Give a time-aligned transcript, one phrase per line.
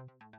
[0.00, 0.29] Hey,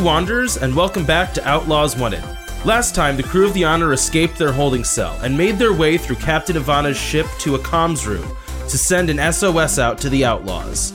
[0.00, 2.24] Wanderers, and welcome back to Outlaws Wanted.
[2.64, 5.98] Last time, the crew of the Honor escaped their holding cell and made their way
[5.98, 8.26] through Captain Ivana's ship to a comms room
[8.68, 10.92] to send an SOS out to the Outlaws.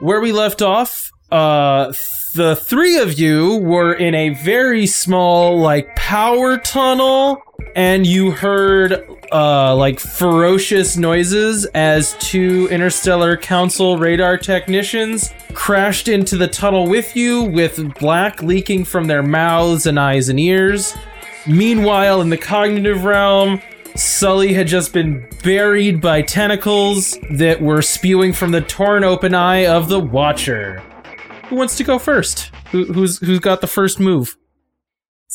[0.00, 1.92] Where we left off, uh,
[2.34, 7.40] the three of you were in a very small, like, power tunnel,
[7.74, 16.36] and you heard, uh, like, ferocious noises as two Interstellar Council radar technicians crashed into
[16.36, 20.94] the tunnel with you, with black leaking from their mouths and eyes and ears.
[21.46, 23.60] Meanwhile, in the cognitive realm,
[23.96, 29.66] Sully had just been buried by tentacles that were spewing from the torn open eye
[29.66, 30.82] of the Watcher.
[31.48, 32.50] Who wants to go first?
[32.72, 34.36] Who, who's who's got the first move?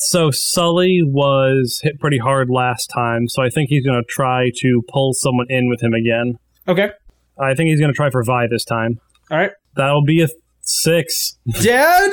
[0.02, 4.50] So Sully was hit pretty hard last time, so I think he's going to try
[4.60, 6.38] to pull someone in with him again.
[6.68, 6.92] Okay.
[7.38, 9.00] I think he's going to try for Vi this time.
[9.30, 9.52] All right.
[9.76, 10.30] That'll be a
[10.62, 11.38] six.
[11.62, 12.12] Dad,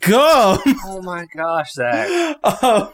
[0.00, 0.58] go.
[0.86, 2.38] Oh my gosh, Zach.
[2.42, 2.88] Uh,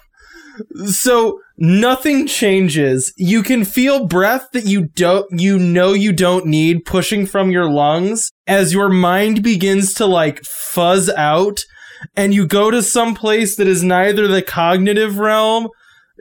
[0.86, 3.12] so nothing changes.
[3.16, 7.70] You can feel breath that you don't you know you don't need pushing from your
[7.70, 11.60] lungs as your mind begins to like fuzz out
[12.16, 15.68] and you go to some place that is neither the cognitive realm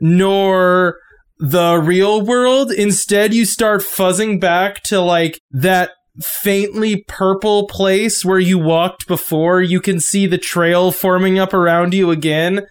[0.02, 0.98] nor
[1.38, 2.72] the real world.
[2.72, 5.92] Instead, you start fuzzing back to like that
[6.22, 9.62] faintly purple place where you walked before.
[9.62, 12.66] You can see the trail forming up around you again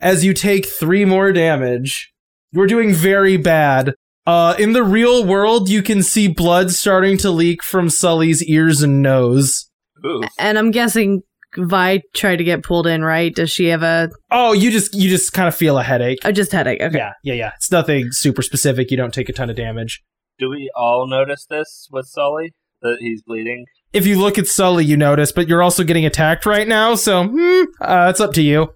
[0.00, 2.12] as you take three more damage.
[2.52, 3.94] You're doing very bad.
[4.26, 8.82] Uh, in the real world, you can see blood starting to leak from Sully's ears
[8.82, 9.70] and nose.
[10.04, 10.22] Ooh.
[10.38, 11.22] And I'm guessing
[11.56, 13.34] Vi tried to get pulled in, right?
[13.34, 16.18] Does she have a, Oh, you just you just kind of feel a headache.
[16.24, 16.80] a just headache?
[16.80, 16.96] Okay.
[16.96, 17.52] Yeah, yeah, yeah.
[17.56, 18.90] It's nothing super specific.
[18.90, 20.02] You don't take a ton of damage.
[20.38, 22.54] Do we all notice this with Sully?
[22.82, 23.66] That he's bleeding?
[23.92, 27.24] If you look at Sully, you notice, but you're also getting attacked right now, so
[27.26, 28.72] hmm, uh, it's up to you.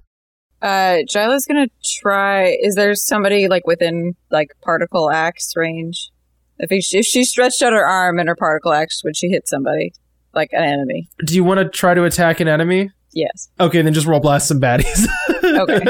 [0.61, 1.69] Uh, Jyla's gonna
[2.03, 2.57] try.
[2.61, 6.11] Is there somebody like within like particle axe range?
[6.59, 9.49] If, he, if she stretched out her arm and her particle axe, would she hit
[9.49, 9.93] somebody,
[10.35, 11.09] like an enemy?
[11.25, 12.91] Do you want to try to attack an enemy?
[13.13, 13.49] Yes.
[13.61, 15.07] Okay, then just roll blast some baddies.
[15.45, 15.81] Okay.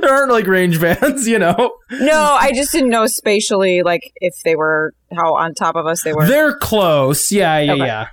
[0.00, 1.54] there aren't like range bands, you know.
[1.92, 6.02] no, I just didn't know spatially, like if they were how on top of us
[6.02, 6.26] they were.
[6.26, 7.30] They're close.
[7.30, 7.86] Yeah, yeah, Okay.
[7.86, 8.06] yeah.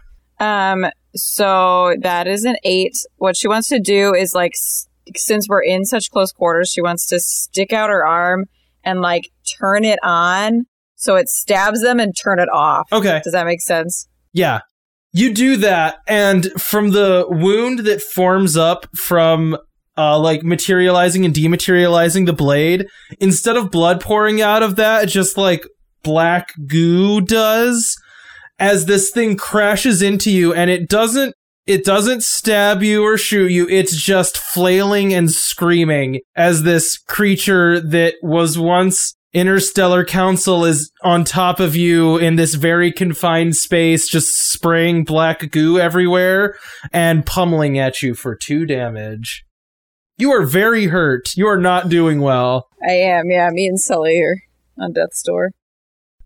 [0.74, 2.94] Um, so that is an eight.
[3.18, 6.82] What she wants to do is like, s- since we're in such close quarters, she
[6.82, 8.46] wants to stick out her arm
[8.84, 9.30] and like
[9.60, 10.66] turn it on
[10.96, 12.88] so it stabs them and turn it off.
[12.92, 13.22] Okay.
[13.24, 14.08] Does that make sense?
[14.34, 14.60] Yeah.
[15.16, 19.56] You do that, and from the wound that forms up from
[19.96, 22.88] uh, like materializing and dematerializing the blade,
[23.20, 25.68] instead of blood pouring out of that, just like
[26.02, 27.96] black goo does,
[28.58, 31.36] as this thing crashes into you, and it doesn't.
[31.66, 33.70] It doesn't stab you or shoot you.
[33.70, 41.24] It's just flailing and screaming as this creature that was once Interstellar Council is on
[41.24, 46.56] top of you in this very confined space, just spraying black goo everywhere
[46.92, 49.44] and pummeling at you for two damage.
[50.18, 51.36] You are very hurt.
[51.36, 52.68] You are not doing well.
[52.88, 53.32] I am.
[53.32, 54.38] Yeah, me and Sully are
[54.80, 55.52] on death's door.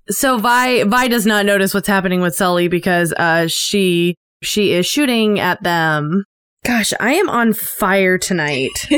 [0.09, 4.85] So Vi Vi does not notice what's happening with Sully because uh she she is
[4.85, 6.25] shooting at them.
[6.65, 8.71] Gosh, I am on fire tonight.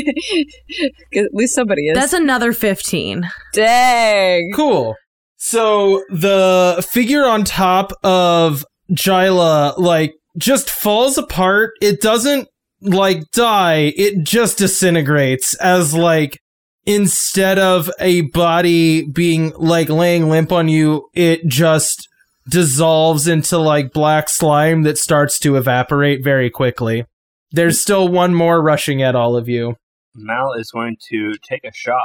[1.15, 1.95] At least somebody is.
[1.95, 3.29] That's another 15.
[3.53, 4.51] Dang.
[4.55, 4.95] Cool.
[5.37, 11.71] So the figure on top of Jyla, like, just falls apart.
[11.81, 12.47] It doesn't,
[12.81, 13.93] like, die.
[13.95, 16.39] It just disintegrates as, like,
[16.85, 22.07] instead of a body being, like, laying limp on you, it just
[22.49, 27.05] dissolves into, like, black slime that starts to evaporate very quickly.
[27.51, 29.75] There's still one more rushing at all of you.
[30.15, 32.01] Mal is going to take a shot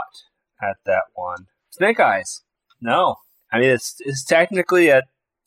[0.62, 1.46] at that one.
[1.70, 2.43] Snake Eyes.
[2.81, 3.17] No.
[3.52, 5.05] I mean, it's, it's technically at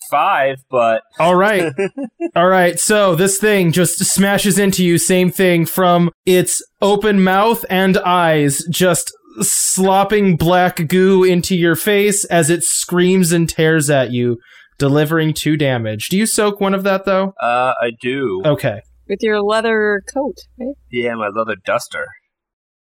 [0.10, 1.74] five, but All right.
[2.36, 2.80] All right.
[2.80, 4.98] So this thing just smashes into you.
[4.98, 9.12] Same thing from its open mouth and eyes, just
[9.42, 14.38] slopping black goo into your face as it screams and tears at you,
[14.78, 16.08] delivering two damage.
[16.10, 17.34] Do you soak one of that though?
[17.42, 18.42] uh, I do.
[18.46, 18.82] Okay.
[19.08, 20.76] With your leather coat, right?
[20.92, 22.08] Yeah, my leather duster.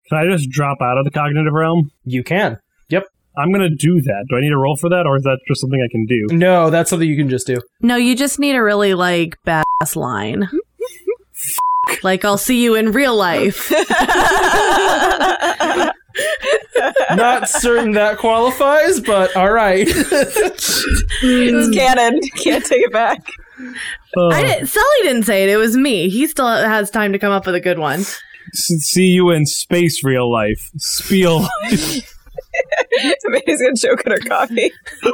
[0.08, 1.90] Can I just drop out of the cognitive realm?
[2.04, 2.58] You can.
[2.88, 3.04] Yep.
[3.36, 4.24] I'm gonna do that.
[4.28, 6.26] Do I need a roll for that, or is that just something I can do?
[6.34, 7.58] No, that's something you can just do.
[7.80, 10.48] No, you just need a really like badass line.
[12.02, 13.70] like I'll see you in real life.
[17.14, 19.86] Not certain that qualifies, but all right.
[19.88, 22.20] It's canon.
[22.42, 23.24] Can't take it back.
[24.16, 25.48] Oh, I didn't, Sully didn't say it.
[25.48, 26.08] It was me.
[26.08, 28.04] He still has time to come up with a good one.
[28.52, 30.70] see you in space, real life.
[30.76, 31.48] Spiel.
[33.20, 34.72] Somebody's gonna choke on her coffee.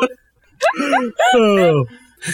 [1.35, 1.85] oh.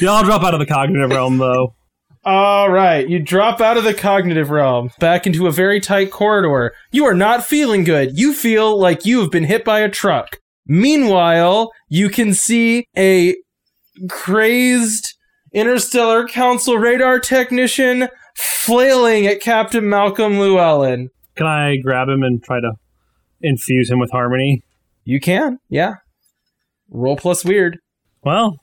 [0.01, 1.75] Yeah, I'll drop out of the cognitive realm though.
[2.23, 6.75] All right, you drop out of the cognitive realm back into a very tight corridor.
[6.93, 8.19] You are not feeling good.
[8.19, 10.37] You feel like you have been hit by a truck.
[10.67, 13.35] Meanwhile, you can see a
[14.09, 15.15] crazed
[15.53, 21.09] interstellar council radar technician flailing at Captain Malcolm Llewellyn.
[21.37, 22.73] Can I grab him and try to
[23.41, 24.63] infuse him with harmony?
[25.05, 25.95] You can, yeah.
[26.91, 27.79] Roll plus weird.
[28.23, 28.57] Well,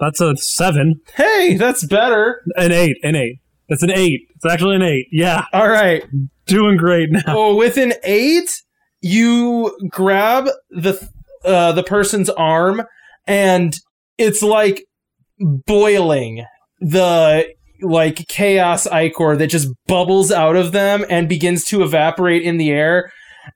[0.00, 1.00] that's a seven.
[1.14, 2.42] Hey, that's better.
[2.56, 2.96] An eight.
[3.02, 3.38] An eight.
[3.68, 4.20] That's an eight.
[4.34, 5.06] It's actually an eight.
[5.10, 6.04] Yeah, All right.
[6.46, 7.22] doing great now.
[7.28, 8.50] Oh, with an eight,
[9.00, 11.08] you grab the
[11.44, 12.82] uh, the person's arm,
[13.26, 13.74] and
[14.18, 14.84] it's like
[15.38, 16.44] boiling
[16.80, 17.46] the
[17.82, 22.70] like chaos ichor that just bubbles out of them and begins to evaporate in the
[22.70, 23.10] air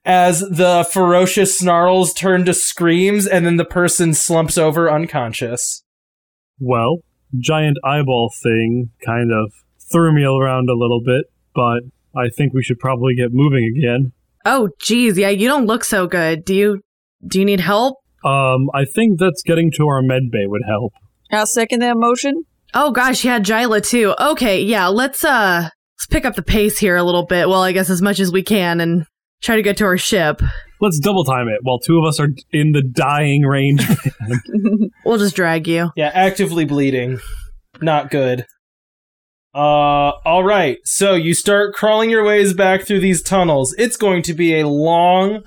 [0.05, 5.83] as the ferocious snarls turn to screams, and then the person slumps over unconscious.
[6.59, 6.97] Well,
[7.39, 9.51] giant eyeball thing kind of
[9.91, 11.25] threw me around a little bit,
[11.55, 11.81] but
[12.15, 14.11] I think we should probably get moving again.
[14.45, 16.45] Oh, geez, yeah, you don't look so good.
[16.45, 16.81] Do you?
[17.27, 17.97] Do you need help?
[18.23, 20.93] Um, I think that's getting to our med bay would help.
[21.31, 22.43] I'll second that motion.
[22.73, 24.15] Oh gosh, yeah, Jyla too.
[24.19, 27.49] Okay, yeah, let's uh let's pick up the pace here a little bit.
[27.49, 29.05] Well, I guess as much as we can and
[29.41, 30.41] try to get to our ship.
[30.81, 33.85] Let's double time it while two of us are in the dying range.
[35.05, 35.91] We'll just drag you.
[35.95, 37.19] Yeah, actively bleeding.
[37.81, 38.45] Not good.
[39.55, 40.77] Uh, all right.
[40.83, 43.73] So you start crawling your ways back through these tunnels.
[43.79, 45.41] It's going to be a long,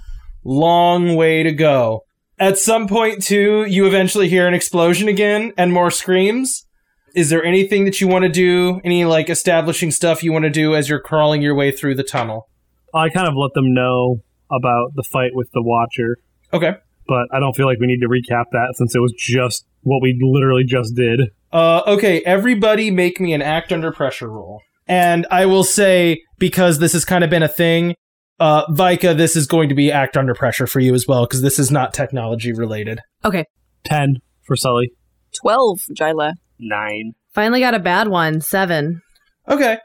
[0.44, 2.00] long way to go.
[2.38, 6.66] At some point, too, you eventually hear an explosion again and more screams.
[7.14, 8.80] Is there anything that you want to do?
[8.84, 12.02] Any like establishing stuff you want to do as you're crawling your way through the
[12.02, 12.48] tunnel?
[12.94, 14.20] I kind of let them know
[14.50, 16.18] about the fight with the Watcher,
[16.52, 16.74] Okay.
[17.06, 20.00] but I don't feel like we need to recap that since it was just what
[20.02, 21.20] we literally just did.
[21.52, 24.60] Uh, okay, everybody make me an act under pressure roll.
[24.88, 27.94] And I will say, because this has kind of been a thing,
[28.42, 31.42] uh, Vika, this is going to be act under pressure for you as well, because
[31.42, 33.00] this is not technology related.
[33.24, 33.44] Okay.
[33.84, 34.90] 10 for Sully.
[35.40, 36.32] Twelve, Jyla.
[36.58, 37.12] Nine.
[37.32, 38.40] Finally got a bad one.
[38.40, 39.00] Seven.
[39.48, 39.78] Okay.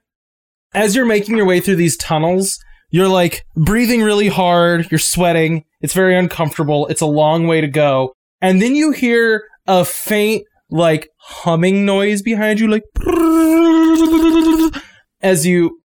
[0.73, 2.57] As you're making your way through these tunnels,
[2.89, 7.67] you're like breathing really hard, you're sweating, it's very uncomfortable, it's a long way to
[7.67, 8.13] go.
[8.41, 12.83] And then you hear a faint, like, humming noise behind you, like,
[15.21, 15.79] as you,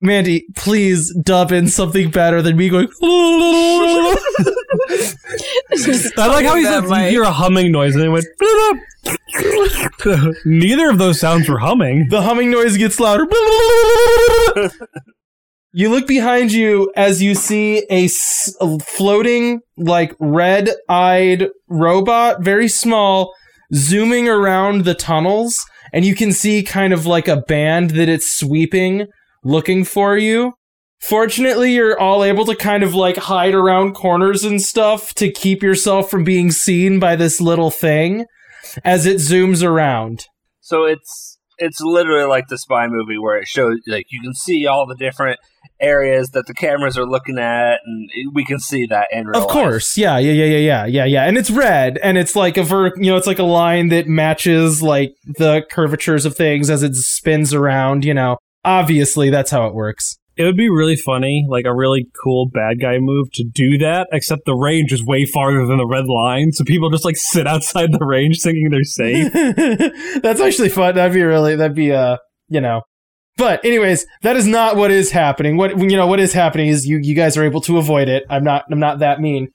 [0.00, 2.88] Mandy, please dub in something better than me going,
[6.16, 8.26] I like how he said you hear a humming noise and then went.
[10.44, 12.06] Neither of those sounds were humming.
[12.10, 13.26] the humming noise gets louder.
[15.72, 22.42] you look behind you as you see a, s- a floating, like red eyed robot,
[22.42, 23.34] very small,
[23.74, 25.64] zooming around the tunnels.
[25.92, 29.06] And you can see kind of like a band that it's sweeping,
[29.44, 30.54] looking for you.
[31.00, 35.62] Fortunately, you're all able to kind of like hide around corners and stuff to keep
[35.62, 38.26] yourself from being seen by this little thing
[38.84, 40.26] as it zooms around.
[40.60, 44.66] So it's it's literally like the spy movie where it shows like you can see
[44.66, 45.38] all the different
[45.80, 49.44] areas that the cameras are looking at, and we can see that in real Of
[49.44, 49.52] life.
[49.52, 52.64] course, yeah, yeah, yeah, yeah, yeah, yeah, yeah, and it's red, and it's like a
[52.64, 56.82] ver, you know, it's like a line that matches like the curvatures of things as
[56.82, 58.04] it spins around.
[58.04, 58.38] You know,
[58.68, 60.18] obviously that's how it works.
[60.36, 64.06] It would be really funny, like a really cool bad guy move to do that,
[64.12, 67.46] except the range is way farther than the red line, so people just like sit
[67.46, 69.32] outside the range thinking they're safe.
[70.22, 70.94] that's actually fun.
[70.94, 72.82] That'd be really, that'd be, uh, you know.
[73.36, 75.56] But anyways, that is not what is happening.
[75.56, 78.24] What you know, what is happening is you you guys are able to avoid it.
[78.28, 79.48] I'm not I'm not that mean.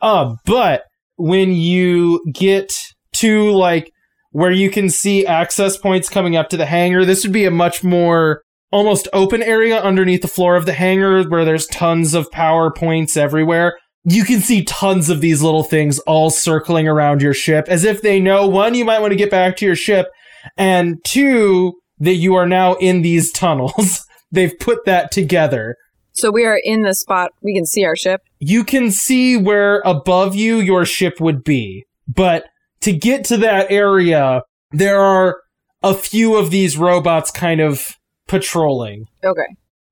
[0.00, 0.84] Uh, but
[1.16, 2.72] when you get
[3.16, 3.90] to like
[4.36, 7.06] where you can see access points coming up to the hangar.
[7.06, 11.24] This would be a much more almost open area underneath the floor of the hangar
[11.24, 13.78] where there's tons of power points everywhere.
[14.04, 18.02] You can see tons of these little things all circling around your ship as if
[18.02, 20.08] they know one, you might want to get back to your ship,
[20.56, 24.04] and two, that you are now in these tunnels.
[24.30, 25.76] They've put that together.
[26.12, 27.32] So we are in the spot.
[27.42, 28.22] We can see our ship.
[28.38, 32.44] You can see where above you your ship would be, but
[32.80, 35.40] to get to that area, there are
[35.82, 37.95] a few of these robots kind of
[38.28, 39.06] patrolling.
[39.24, 39.46] Okay.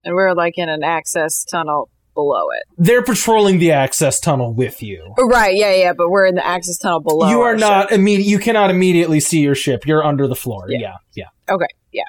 [0.05, 2.65] And we're like in an access tunnel below it.
[2.79, 5.15] They're patrolling the access tunnel with you.
[5.19, 5.55] Right.
[5.57, 5.75] Yeah.
[5.75, 5.93] Yeah.
[5.97, 7.29] But we're in the access tunnel below.
[7.29, 8.27] you are not immediate.
[8.27, 9.87] You cannot immediately see your ship.
[9.87, 10.67] You're under the floor.
[10.69, 10.79] Yeah.
[10.79, 11.55] Yeah, yeah.
[11.55, 11.67] Okay.
[11.93, 12.05] Yeah.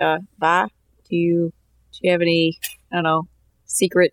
[0.00, 0.66] Uh, bye.
[1.08, 1.52] do you
[1.92, 2.58] do you have any
[2.90, 3.22] I don't know
[3.66, 4.12] secret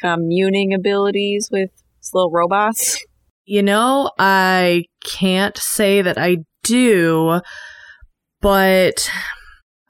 [0.00, 1.70] communing abilities with
[2.12, 3.04] little robots?
[3.44, 7.40] You know, I can't say that I do,
[8.42, 9.10] but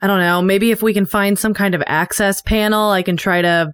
[0.01, 0.41] I don't know.
[0.41, 3.73] Maybe if we can find some kind of access panel, I can try to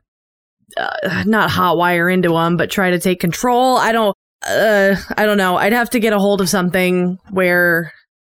[0.78, 3.78] uh, not hotwire into them, but try to take control.
[3.78, 4.18] I don't.
[4.46, 5.58] Uh, I don't know.
[5.58, 7.92] I'd have to get a hold of something where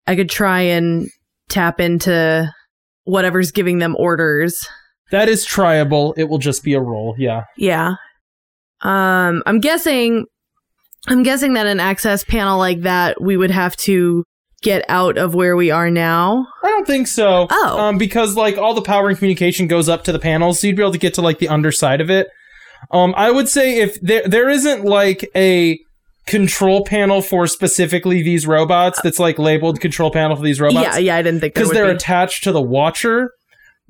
[0.06, 1.08] I could try and
[1.48, 2.52] tap into
[3.04, 4.66] whatever's giving them orders.
[5.10, 6.14] That is tryable.
[6.16, 7.14] It will just be a roll.
[7.18, 7.44] Yeah.
[7.56, 7.94] Yeah.
[8.82, 10.26] Um, I'm guessing,
[11.08, 14.24] I'm guessing that an access panel like that, we would have to
[14.62, 16.46] get out of where we are now.
[16.62, 17.46] I don't think so.
[17.50, 17.78] Oh.
[17.78, 20.76] Um, because like all the power and communication goes up to the panels, so you'd
[20.76, 22.28] be able to get to like the underside of it.
[22.90, 25.78] Um, I would say if there there isn't like a
[26.26, 30.84] control panel for specifically these robots that's like labeled control panel for these robots.
[30.84, 31.92] yeah, yeah, I didn't think because they're be.
[31.92, 33.30] attached to the watcher.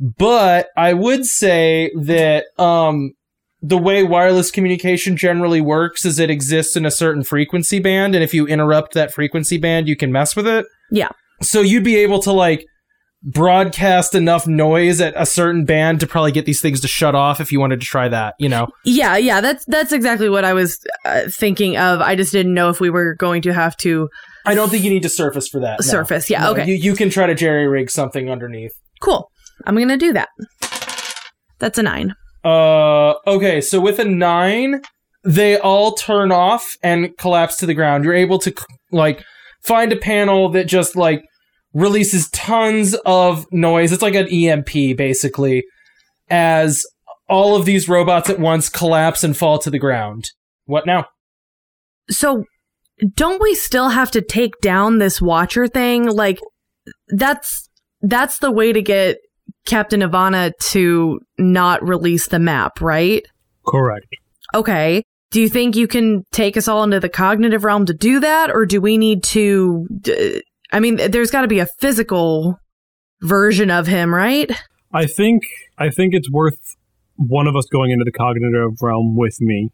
[0.01, 3.15] But I would say that um,
[3.61, 8.23] the way wireless communication generally works is it exists in a certain frequency band, and
[8.23, 10.67] if you interrupt that frequency band, you can mess with it.
[10.91, 11.09] Yeah.
[11.43, 12.65] So you'd be able to like
[13.23, 17.41] broadcast enough noise at a certain band to probably get these things to shut off
[17.41, 18.35] if you wanted to try that.
[18.39, 18.69] You know.
[18.85, 22.01] yeah, yeah, that's that's exactly what I was uh, thinking of.
[22.01, 24.09] I just didn't know if we were going to have to
[24.47, 25.81] I don't think you need to surface for that.
[25.81, 25.87] no.
[25.87, 26.31] surface.
[26.31, 28.73] Yeah, No, okay, You, you can try to jerry rig something underneath.
[29.01, 29.31] cool.
[29.67, 30.29] I'm gonna do that.
[31.59, 32.15] That's a nine.
[32.45, 34.81] Uh, okay, so with a nine,
[35.25, 38.05] they all turn off and collapse to the ground.
[38.05, 38.55] You're able to
[38.93, 39.25] like
[39.63, 41.25] find a panel that just like
[41.75, 43.93] releases tons of noise.
[43.93, 45.65] It's like an EMP basically,
[46.31, 46.85] as
[47.29, 50.31] all of these robots at once collapse and fall to the ground.
[50.65, 51.07] What now?
[52.11, 52.45] So,
[53.15, 56.09] don't we still have to take down this watcher thing?
[56.09, 56.39] Like,
[57.09, 57.69] that's
[58.01, 59.19] that's the way to get
[59.69, 63.25] Captain Ivana to not release the map, right?
[63.67, 64.07] Correct.
[64.55, 65.03] Okay.
[65.31, 68.51] Do you think you can take us all into the cognitive realm to do that,
[68.51, 69.87] or do we need to?
[70.01, 72.59] D- I mean, there's got to be a physical
[73.21, 74.51] version of him, right?
[74.93, 75.43] I think
[75.77, 76.59] I think it's worth
[77.17, 79.69] one of us going into the cognitive realm with me,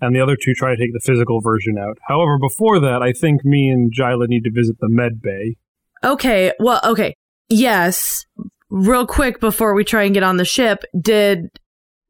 [0.00, 1.98] and the other two try to take the physical version out.
[2.08, 5.54] However, before that, I think me and Jyla need to visit the med bay.
[6.02, 6.52] Okay.
[6.58, 7.14] Well, okay.
[7.48, 8.24] Yes.
[8.70, 11.46] Real quick before we try and get on the ship, did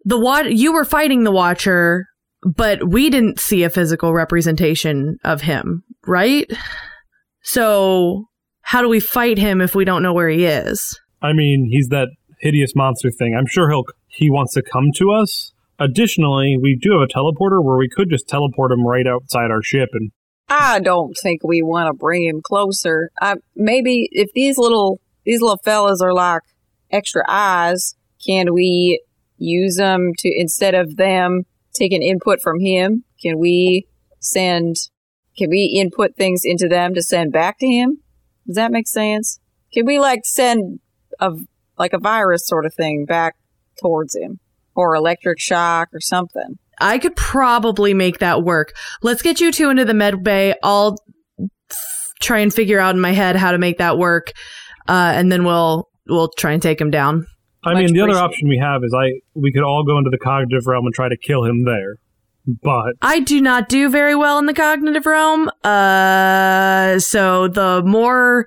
[0.05, 2.07] the wat you were fighting the Watcher,
[2.43, 6.51] but we didn't see a physical representation of him, right?
[7.43, 8.25] So
[8.63, 10.99] how do we fight him if we don't know where he is?
[11.23, 12.09] I mean, he's that
[12.41, 13.35] hideous monster thing.
[13.37, 15.53] I'm sure he'll he wants to come to us.
[15.79, 19.63] Additionally, we do have a teleporter where we could just teleport him right outside our
[19.63, 20.11] ship and
[20.51, 23.11] I don't think we want to bring him closer.
[23.21, 24.99] I, maybe if these little
[25.29, 26.41] these little fellas are like
[26.91, 27.95] extra eyes,
[28.27, 29.05] can we
[29.37, 31.43] use them to instead of them
[31.75, 33.05] taking input from him?
[33.21, 33.87] Can we
[34.21, 34.77] send?
[35.37, 37.99] Can we input things into them to send back to him?
[38.47, 39.39] Does that make sense?
[39.73, 40.81] Can we like send
[41.21, 41.33] a
[41.77, 43.37] like a virus sort of thing back
[43.83, 44.41] towards him,
[44.75, 46.59] or electric shock or something?
[46.81, 48.73] I could probably make that work.
[49.03, 50.55] Let's get you two into the med bay.
[50.63, 50.97] I'll
[52.21, 54.33] try and figure out in my head how to make that work,
[54.89, 57.27] uh, and then we'll we'll try and take him down.
[57.65, 60.11] I Much mean, the other option we have is I we could all go into
[60.11, 61.97] the cognitive realm and try to kill him there.
[62.63, 65.51] But I do not do very well in the cognitive realm.
[65.63, 68.47] Uh, so the more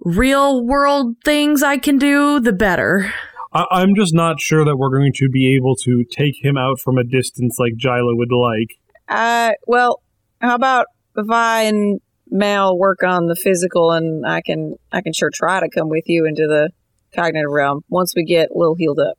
[0.00, 3.12] real world things I can do, the better.
[3.52, 6.80] I, I'm just not sure that we're going to be able to take him out
[6.80, 8.78] from a distance like Jyla would like.
[9.08, 10.02] Uh, well,
[10.40, 10.86] how about
[11.16, 15.60] if I and Mal work on the physical, and I can I can sure try
[15.60, 16.70] to come with you into the
[17.14, 19.16] cognitive realm once we get a little healed up.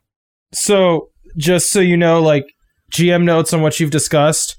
[0.53, 2.45] So, just so you know, like
[2.91, 4.57] GM notes on what you've discussed,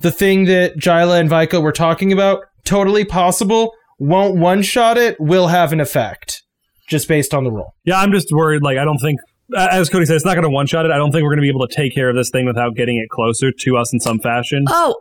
[0.00, 3.72] the thing that Jyla and Vika were talking about, totally possible.
[3.98, 6.42] won't one shot it, will have an effect
[6.88, 7.72] just based on the roll.
[7.84, 8.62] Yeah, I'm just worried.
[8.62, 9.20] Like, I don't think,
[9.56, 10.90] as Cody said, it's not going to one shot it.
[10.90, 12.74] I don't think we're going to be able to take care of this thing without
[12.74, 14.64] getting it closer to us in some fashion.
[14.68, 14.94] Oh,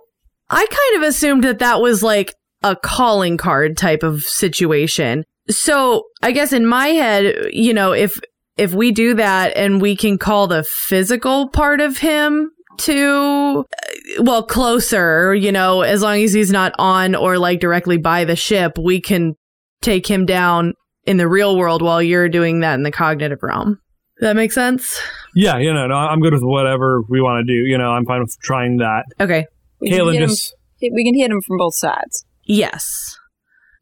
[0.50, 5.24] I kind of assumed that that was like a calling card type of situation.
[5.50, 8.20] So I guess in my head, you know, if
[8.58, 14.24] if we do that and we can call the physical part of him to uh,
[14.24, 18.36] well closer, you know, as long as he's not on or like directly by the
[18.36, 19.36] ship, we can
[19.82, 20.74] take him down
[21.06, 23.80] in the real world while you're doing that in the cognitive realm.
[24.20, 25.02] That makes sense?
[25.36, 27.68] Yeah, you know, no, I'm good with whatever we want to do.
[27.68, 29.06] You know, I'm fine with trying that.
[29.20, 29.48] Okay.
[29.80, 32.26] We can Caitlin him- just we can hit him from both sides.
[32.46, 33.18] Yes.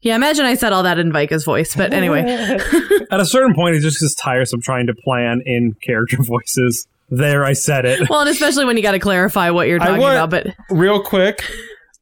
[0.02, 2.20] Yeah, imagine I said all that in Vika's voice, but anyway.
[3.10, 6.86] at a certain point, it just gets tiresome trying to plan in character voices.
[7.10, 8.08] There, I said it.
[8.08, 10.30] Well, and especially when you got to clarify what you're talking want- about.
[10.30, 11.42] But Real quick,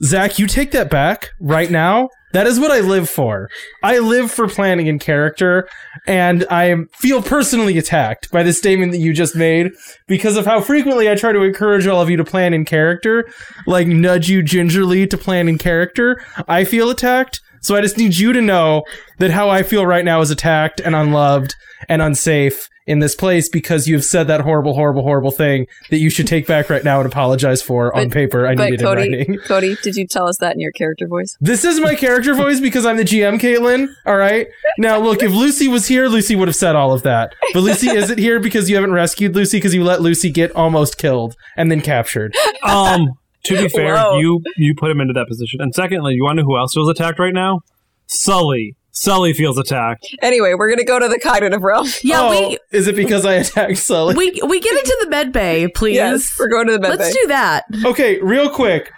[0.03, 2.11] Zach, you take that back right now.
[2.33, 3.49] That is what I live for.
[3.83, 5.69] I live for planning in character,
[6.07, 9.73] and I feel personally attacked by the statement that you just made
[10.07, 13.29] because of how frequently I try to encourage all of you to plan in character,
[13.67, 16.23] like nudge you gingerly to plan in character.
[16.47, 18.85] I feel attacked, so I just need you to know
[19.19, 21.55] that how I feel right now is attacked and unloved
[21.89, 26.09] and unsafe in this place because you've said that horrible, horrible, horrible thing that you
[26.09, 28.47] should take back right now and apologize for on paper.
[28.47, 29.39] I need But it in Cody, writing.
[29.45, 31.37] Cody, did you tell us that in your character voice?
[31.41, 33.89] This is my character voice because I'm the GM, Caitlin.
[34.07, 34.47] All right.
[34.79, 37.35] Now, look, if Lucy was here, Lucy would have said all of that.
[37.53, 40.97] But Lucy isn't here because you haven't rescued Lucy because you let Lucy get almost
[40.97, 42.35] killed and then captured.
[42.65, 43.07] Um,
[43.45, 44.19] to be fair, Whoa.
[44.19, 45.61] you you put him into that position.
[45.61, 47.61] And secondly, you want to know who else was attacked right now?
[48.07, 48.75] Sully.
[49.01, 50.07] Sully feels attacked.
[50.23, 51.87] Anyway, we're gonna go to the cognitive realm.
[52.03, 54.15] yeah, oh, we is it because I attacked Sully?
[54.15, 55.97] we we get into the med bay, please.
[55.97, 57.05] Yes, we're going to the med bay.
[57.05, 57.65] Let's do that.
[57.85, 58.91] okay, real quick.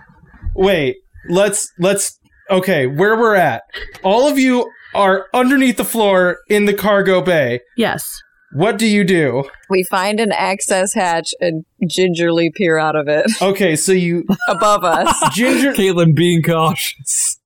[0.55, 0.97] Wait,
[1.29, 2.19] let's let's.
[2.51, 3.63] Okay, where we're at.
[4.03, 7.61] All of you are underneath the floor in the cargo bay.
[7.77, 8.05] Yes.
[8.53, 9.45] What do you do?
[9.69, 14.83] We find an access hatch and gingerly peer out of it Okay, so you above
[14.83, 15.15] us.
[15.33, 17.39] ginger Caitlin being cautious.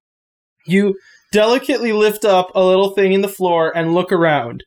[0.66, 0.94] You
[1.34, 4.62] delicately lift up a little thing in the floor and look around.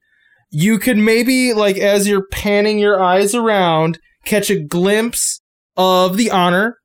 [0.52, 5.40] You could maybe, like, as you're panning your eyes around, catch a glimpse
[5.78, 6.76] of the Honor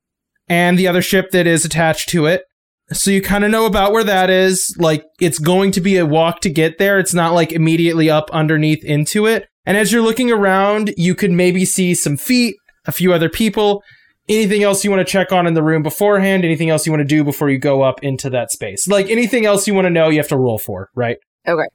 [0.49, 2.45] and the other ship that is attached to it.
[2.93, 4.73] So you kind of know about where that is.
[4.79, 7.01] Like, it's going to be a walk to get there.
[7.01, 9.47] It's not like immediately up underneath into it.
[9.67, 12.55] And as you're looking around, you could maybe see some feet,
[12.87, 13.83] a few other people,
[14.29, 17.01] anything else you want to check on in the room beforehand, anything else you want
[17.01, 18.89] to do before you go up into that space.
[18.89, 21.17] Like anything else you want to know, you have to roll for, right?
[21.47, 21.67] Okay.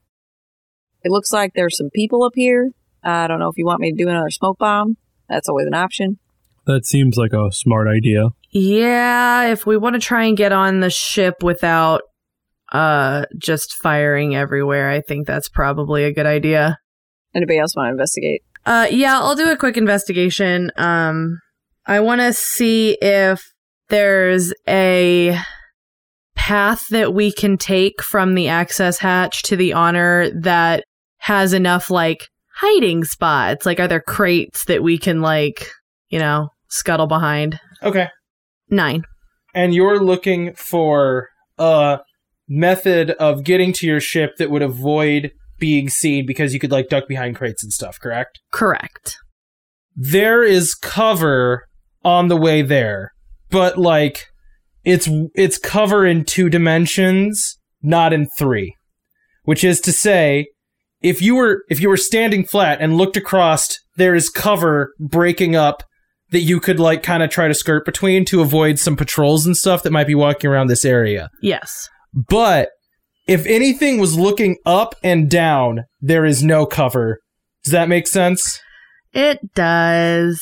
[1.04, 2.72] It looks like there's some people up here.
[3.04, 4.98] I don't know if you want me to do another smoke bomb.
[5.30, 6.20] That's always an option.
[6.66, 8.26] That seems like a smart idea.
[8.50, 12.02] Yeah, if we want to try and get on the ship without
[12.74, 16.78] uh just firing everywhere, I think that's probably a good idea.
[17.34, 18.44] Anybody else want to investigate?
[18.66, 20.72] Uh yeah, I'll do a quick investigation.
[20.76, 21.40] Um
[21.88, 23.42] I want to see if
[23.88, 25.40] there's a
[26.36, 30.84] path that we can take from the access hatch to the honor that
[31.20, 33.66] has enough like hiding spots.
[33.66, 35.70] Like are there crates that we can like,
[36.10, 37.60] you know, scuttle behind?
[37.82, 38.10] Okay.
[38.70, 39.04] 9.
[39.56, 42.00] And you're looking for a
[42.50, 46.90] method of getting to your ship that would avoid being seen because you could like
[46.90, 48.40] duck behind crates and stuff, correct?
[48.52, 49.18] Correct.
[49.96, 51.64] There is cover
[52.08, 53.12] on the way there,
[53.50, 54.28] but like
[54.86, 58.74] it's it's cover in two dimensions, not in three.
[59.44, 60.48] Which is to say,
[61.02, 65.58] if you were if you were standing flat and looked across, there is cover breaking
[65.58, 65.84] up
[66.32, 69.58] that you could like kind of try to skirt between to avoid some patrols and
[69.58, 71.30] stuff that might be walking around this area.
[71.42, 71.90] Yes.
[72.14, 72.70] But
[73.28, 77.20] if anything was looking up and down, there is no cover.
[77.66, 78.62] Does that make sense?
[79.14, 80.42] It does.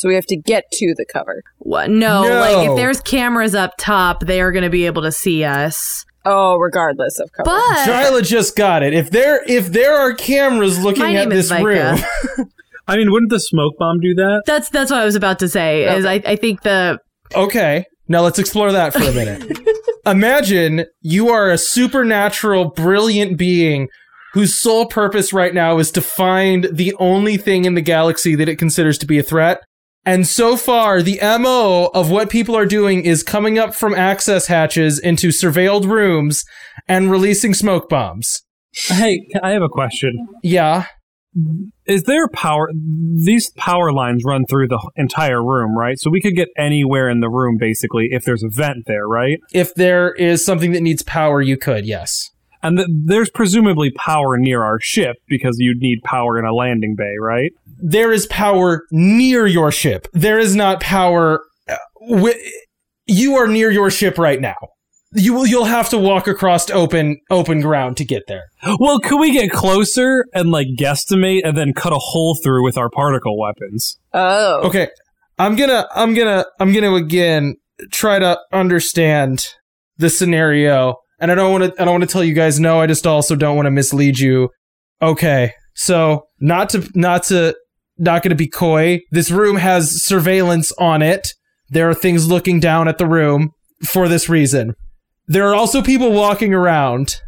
[0.00, 1.42] So we have to get to the cover.
[1.58, 1.90] What?
[1.90, 2.40] No, No.
[2.40, 6.06] like if there's cameras up top, they are going to be able to see us.
[6.24, 7.44] Oh, regardless of cover.
[7.44, 8.94] But Jyla just got it.
[8.94, 11.98] If there if there are cameras looking at this room,
[12.88, 14.42] I mean, wouldn't the smoke bomb do that?
[14.46, 15.84] that's that's what I was about to say.
[15.84, 16.98] Is I, I think the
[17.34, 17.84] okay.
[18.08, 19.58] Now let's explore that for a minute.
[20.06, 23.88] Imagine you are a supernatural, brilliant being
[24.32, 28.48] whose sole purpose right now is to find the only thing in the galaxy that
[28.48, 29.60] it considers to be a threat.
[30.04, 34.46] And so far, the MO of what people are doing is coming up from access
[34.46, 36.42] hatches into surveilled rooms
[36.88, 38.42] and releasing smoke bombs.
[38.72, 40.26] Hey, I have a question.
[40.42, 40.86] Yeah.
[41.86, 42.70] Is there power?
[42.72, 45.98] These power lines run through the entire room, right?
[45.98, 49.38] So we could get anywhere in the room, basically, if there's a vent there, right?
[49.52, 52.30] If there is something that needs power, you could, yes.
[52.62, 56.94] And th- there's presumably power near our ship because you'd need power in a landing
[56.96, 57.50] bay, right?
[57.82, 60.06] There is power near your ship.
[60.12, 61.42] There is not power.
[61.68, 61.76] Uh,
[62.10, 62.38] wi-
[63.06, 64.56] you are near your ship right now.
[65.12, 65.46] You will.
[65.46, 68.44] You'll have to walk across open open ground to get there.
[68.78, 72.78] Well, could we get closer and like guesstimate and then cut a hole through with
[72.78, 73.98] our particle weapons?
[74.12, 74.60] Oh.
[74.68, 74.86] Okay,
[75.36, 75.88] I'm gonna.
[75.96, 76.44] I'm gonna.
[76.60, 77.56] I'm gonna again
[77.90, 79.48] try to understand
[79.98, 81.82] the scenario, and I don't want to.
[81.82, 82.80] I don't want to tell you guys no.
[82.80, 84.50] I just also don't want to mislead you.
[85.02, 87.54] Okay, so not to not to
[87.98, 89.00] not going to be coy.
[89.10, 91.34] This room has surveillance on it.
[91.68, 93.50] There are things looking down at the room
[93.86, 94.74] for this reason.
[95.26, 97.20] There are also people walking around.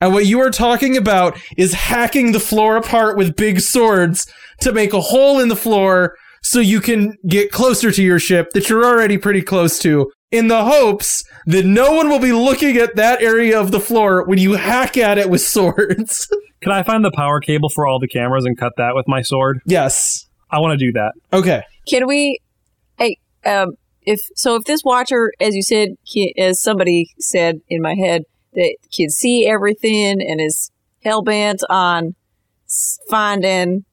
[0.00, 4.26] And what you are talking about is hacking the floor apart with big swords
[4.60, 8.50] to make a hole in the floor so you can get closer to your ship
[8.52, 12.76] that you're already pretty close to in the hopes that no one will be looking
[12.76, 16.28] at that area of the floor when you hack at it with swords.
[16.60, 19.22] Can I find the power cable for all the cameras and cut that with my
[19.22, 19.60] sword?
[19.66, 20.26] yes.
[20.50, 21.12] I want to do that.
[21.32, 21.62] Okay.
[21.88, 22.38] Can we?
[22.98, 27.82] Hey, um, if so, if this watcher, as you said, can, as somebody said in
[27.82, 28.22] my head,
[28.54, 30.70] that can see everything and is
[31.04, 32.14] hell bent on
[33.08, 33.84] finding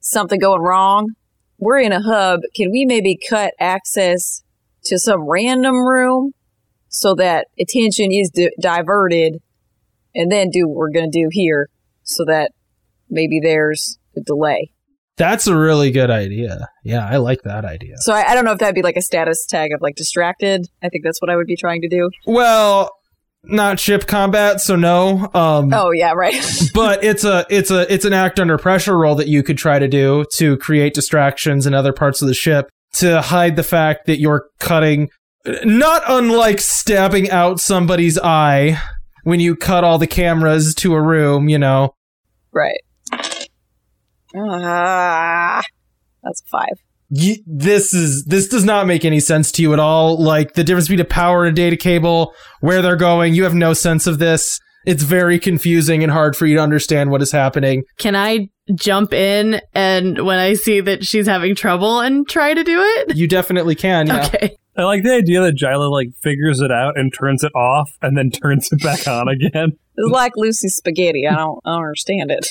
[0.00, 1.10] something going wrong,
[1.58, 2.40] we're in a hub.
[2.54, 4.42] Can we maybe cut access
[4.84, 6.32] to some random room
[6.90, 9.38] so that attention is di- diverted,
[10.14, 11.70] and then do what we're going to do here,
[12.02, 12.52] so that
[13.08, 14.72] maybe there's a delay.
[15.16, 16.66] That's a really good idea.
[16.82, 17.94] Yeah, I like that idea.
[17.98, 20.66] So I, I don't know if that'd be like a status tag of like distracted.
[20.82, 22.10] I think that's what I would be trying to do.
[22.26, 22.90] Well,
[23.44, 25.28] not ship combat, so no.
[25.34, 26.34] Um Oh yeah, right.
[26.74, 29.78] but it's a it's a it's an act under pressure roll that you could try
[29.78, 34.06] to do to create distractions in other parts of the ship to hide the fact
[34.06, 35.08] that you're cutting
[35.64, 38.78] not unlike stabbing out somebody's eye
[39.24, 41.94] when you cut all the cameras to a room, you know.
[42.52, 42.80] right.
[44.36, 45.60] Ah,
[46.22, 46.68] that's five.
[47.12, 50.22] You, this is this does not make any sense to you at all.
[50.22, 53.54] Like the difference between a power and a data cable, where they're going, you have
[53.54, 54.60] no sense of this.
[54.86, 57.84] It's very confusing and hard for you to understand what is happening.
[57.98, 62.64] Can I jump in and when I see that she's having trouble and try to
[62.64, 63.16] do it?
[63.16, 64.26] You definitely can, yeah.
[64.26, 64.56] Okay.
[64.76, 68.16] I like the idea that Jyla like figures it out and turns it off and
[68.16, 69.72] then turns it back on again.
[69.96, 71.26] It's like Lucy's spaghetti.
[71.26, 72.48] I don't, I don't understand it.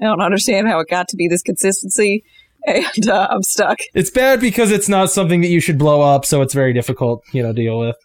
[0.00, 2.24] I don't understand how it got to be this consistency,
[2.66, 3.78] and uh, I'm stuck.
[3.94, 7.22] It's bad because it's not something that you should blow up, so it's very difficult,
[7.32, 7.96] you know, deal with.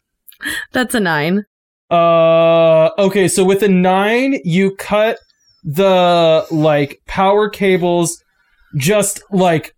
[0.71, 1.45] That's a nine.
[1.89, 5.17] Uh, okay, so with a nine, you cut
[5.63, 8.23] the like power cables
[8.78, 9.75] just like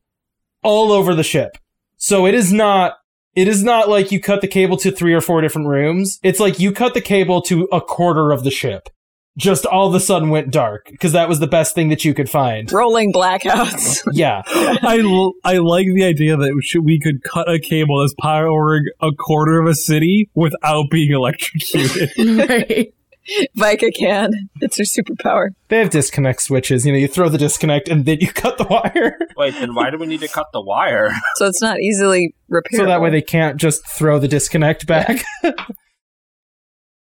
[0.63, 1.57] all over the ship.
[1.97, 2.95] So it is not.
[3.33, 6.19] It is not like you cut the cable to three or four different rooms.
[6.21, 8.89] It's like you cut the cable to a quarter of the ship.
[9.37, 12.13] Just all of a sudden went dark because that was the best thing that you
[12.13, 12.71] could find.
[12.71, 14.01] Rolling blackouts.
[14.13, 14.41] Yeah.
[14.45, 19.11] I, l- I like the idea that we, could cut a cable that's powering a
[19.17, 22.11] quarter of a city without being electrocuted.
[22.49, 22.93] right.
[23.57, 24.49] Vika can.
[24.61, 25.49] It's her superpower.
[25.69, 26.85] They have disconnect switches.
[26.85, 29.17] You know, you throw the disconnect and then you cut the wire.
[29.37, 31.11] Wait, then why do we need to cut the wire?
[31.35, 32.77] So it's not easily repairable.
[32.77, 35.23] so that way they can't just throw the disconnect back.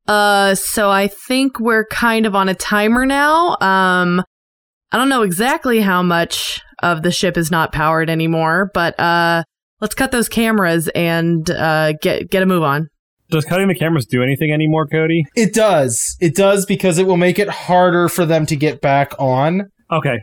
[0.09, 3.57] Uh, so I think we're kind of on a timer now.
[3.61, 4.23] Um,
[4.91, 9.45] I don't know exactly how much of the ship is not powered anymore, but uh,
[9.81, 12.89] let's cut those cameras and uh, get get a move on.
[13.31, 15.25] Does cutting the cameras do anything anymore, Cody?
[15.37, 16.17] It does.
[16.19, 19.71] It does because it will make it harder for them to get back on.
[19.91, 20.19] Okay.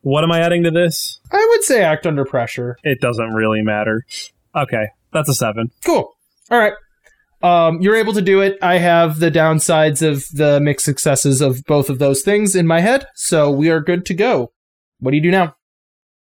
[0.00, 1.20] What am I adding to this?
[1.30, 2.76] I would say act under pressure.
[2.82, 4.02] It doesn't really matter.
[4.56, 5.68] Okay, that's a seven.
[5.84, 6.12] Cool.
[6.50, 6.72] All right.
[7.42, 8.58] Um, you're able to do it.
[8.62, 12.80] I have the downsides of the mixed successes of both of those things in my
[12.80, 14.52] head, so we are good to go.
[15.00, 15.56] What do you do now?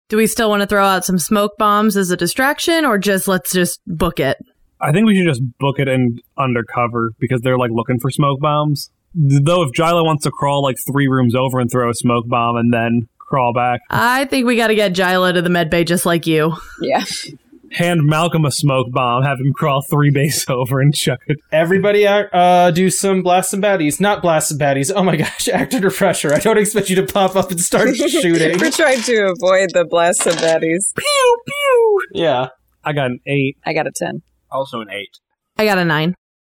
[0.10, 3.28] Do we still want to throw out some smoke bombs as a distraction, or just
[3.28, 4.38] let's just book it?
[4.82, 8.40] I think we should just book it and undercover because they're like looking for smoke
[8.42, 8.92] bombs.
[9.16, 12.58] Though if Jyla wants to crawl like three rooms over and throw a smoke bomb
[12.58, 15.84] and then crawl back, I think we got to get Jyla to the med bay
[15.84, 16.56] just like you.
[16.82, 17.06] Yeah.
[17.74, 21.38] hand Malcolm a smoke bomb, have him crawl three base over and chuck it.
[21.52, 24.00] Everybody, uh, do some blast some baddies.
[24.00, 24.92] Not blast some baddies.
[24.96, 26.34] Oh my gosh, act under pressure.
[26.34, 28.60] I don't expect you to pop up and start shooting.
[28.60, 30.94] We're trying to avoid the blast of baddies.
[30.96, 32.00] Pew pew.
[32.14, 32.48] yeah.
[32.84, 33.58] I got an eight.
[33.66, 34.22] I got a 10.
[34.52, 35.18] Also an eight.
[35.58, 36.16] I got a nine.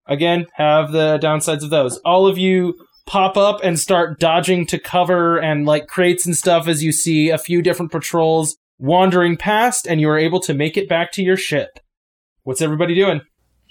[0.07, 1.97] Again, have the downsides of those.
[1.99, 2.75] All of you
[3.05, 7.29] pop up and start dodging to cover and like crates and stuff as you see
[7.29, 11.23] a few different patrols wandering past, and you are able to make it back to
[11.23, 11.79] your ship.
[12.43, 13.21] What's everybody doing?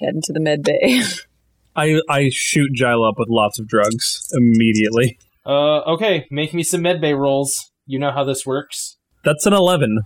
[0.00, 1.02] Heading to the med bay.
[1.76, 5.18] I I shoot Jyla up with lots of drugs immediately.
[5.46, 7.70] Uh, okay, make me some medbay rolls.
[7.86, 8.96] You know how this works.
[9.24, 10.02] That's an eleven.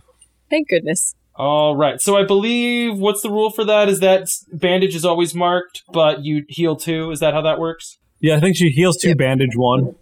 [0.51, 1.15] Thank goodness.
[1.35, 2.01] All right.
[2.01, 3.89] So I believe what's the rule for that?
[3.89, 7.11] Is that bandage is always marked, but you heal two.
[7.13, 7.99] Is that how that works?
[8.21, 9.19] Yeah, I think she heals two, Yep.
[9.19, 9.95] bandage one.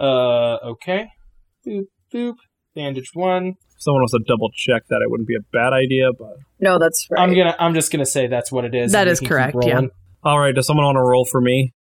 [0.00, 1.06] Uh, okay.
[1.66, 2.34] Boop boop.
[2.74, 3.54] Bandage one.
[3.82, 6.10] If someone wants to double check that, it wouldn't be a bad idea.
[6.16, 7.20] But No, that's right.
[7.20, 7.56] I'm gonna.
[7.58, 8.92] I'm just gonna say that's what it is.
[8.92, 9.80] That and we is can keep correct, yeah.
[10.22, 11.74] all right, does someone want to roll for me?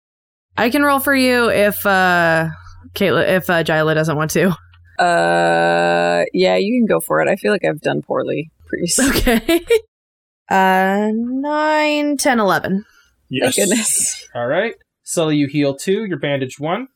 [0.57, 2.47] I can roll for you if uh
[2.93, 4.55] Caitlin if uh Jyla doesn't want to.
[4.97, 7.27] Uh, yeah, you can go for it.
[7.29, 9.09] I feel like I've done poorly previously.
[9.09, 9.65] Okay.
[10.49, 12.85] uh nine, ten, eleven.
[13.29, 13.55] Yes.
[13.55, 14.29] Thank goodness.
[14.35, 14.75] All right.
[15.03, 16.05] Sully, you heal two.
[16.05, 16.87] You're bandaged one.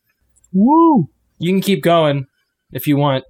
[0.54, 1.10] Woo.
[1.40, 2.28] You can keep going
[2.72, 3.26] if you want.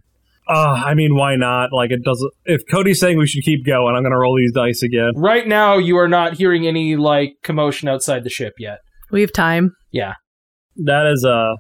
[0.47, 1.71] Uh, I mean, why not?
[1.71, 2.32] Like, it doesn't.
[2.45, 5.12] If Cody's saying we should keep going, I'm gonna roll these dice again.
[5.15, 8.79] Right now, you are not hearing any like commotion outside the ship yet.
[9.12, 9.71] We have time.
[9.91, 10.13] Yeah.
[10.77, 11.56] That is a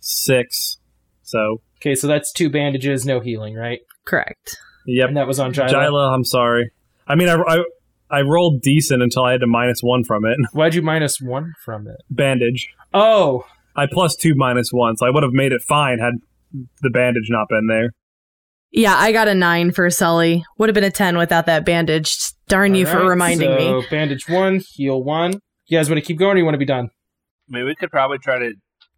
[0.00, 0.78] six.
[1.22, 3.80] So, Okay, so that's two bandages, no healing, right?
[4.06, 4.56] Correct.
[4.86, 5.08] yep.
[5.08, 5.70] And that was on Jyla.
[5.70, 6.70] Jyla, I'm sorry.
[7.06, 7.64] I mean, I, I
[8.10, 10.36] I rolled decent until I had to minus one from it.
[10.52, 11.96] Why'd you minus one from it?
[12.10, 12.68] Bandage.
[12.94, 13.44] Oh,
[13.74, 16.14] I plus two minus one, so I would have made it fine had
[16.82, 17.90] the bandage not been there.
[18.76, 20.44] Yeah, I got a nine for Sully.
[20.58, 22.14] Would have been a ten without that bandage.
[22.46, 23.86] Darn you all for right, reminding so me.
[23.90, 25.40] bandage one, heal one.
[25.66, 26.90] You guys want to keep going or you want to be done?
[27.48, 28.52] I mean, we could probably try to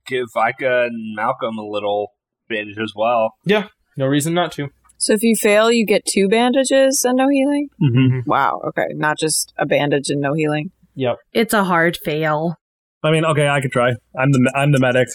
[0.04, 2.08] give Vika and Malcolm a little
[2.48, 3.34] bandage as well.
[3.44, 4.68] Yeah, no reason not to.
[4.96, 7.68] So if you fail, you get two bandages and no healing?
[7.80, 8.28] Mm-hmm.
[8.28, 8.86] Wow, okay.
[8.94, 10.72] Not just a bandage and no healing.
[10.96, 11.18] Yep.
[11.32, 12.56] It's a hard fail.
[13.04, 13.92] I mean, okay, I could try.
[14.18, 15.06] I'm the I'm the medic.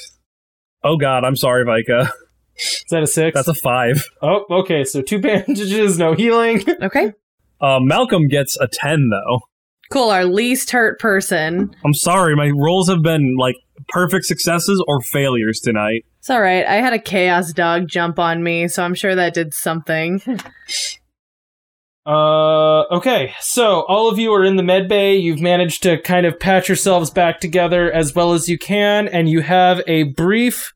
[0.85, 2.09] Oh God, I'm sorry, Vika.
[2.57, 3.35] Is that a six?
[3.35, 4.03] That's a five.
[4.21, 4.83] oh, okay.
[4.83, 6.63] So two bandages, no healing.
[6.81, 7.13] Okay.
[7.61, 9.41] Uh, Malcolm gets a ten though.
[9.91, 10.09] Cool.
[10.09, 11.75] Our least hurt person.
[11.85, 13.55] I'm sorry, my rolls have been like
[13.89, 16.05] perfect successes or failures tonight.
[16.19, 16.65] It's all right.
[16.65, 20.21] I had a chaos dog jump on me, so I'm sure that did something.
[22.05, 23.33] Uh, okay.
[23.39, 25.15] So all of you are in the med bay.
[25.15, 29.29] You've managed to kind of patch yourselves back together as well as you can, and
[29.29, 30.72] you have a brief,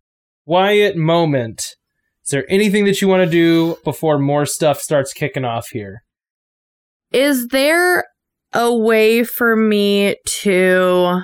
[0.48, 1.60] quiet moment.
[2.24, 6.04] Is there anything that you want to do before more stuff starts kicking off here?
[7.12, 8.06] Is there
[8.54, 11.22] a way for me to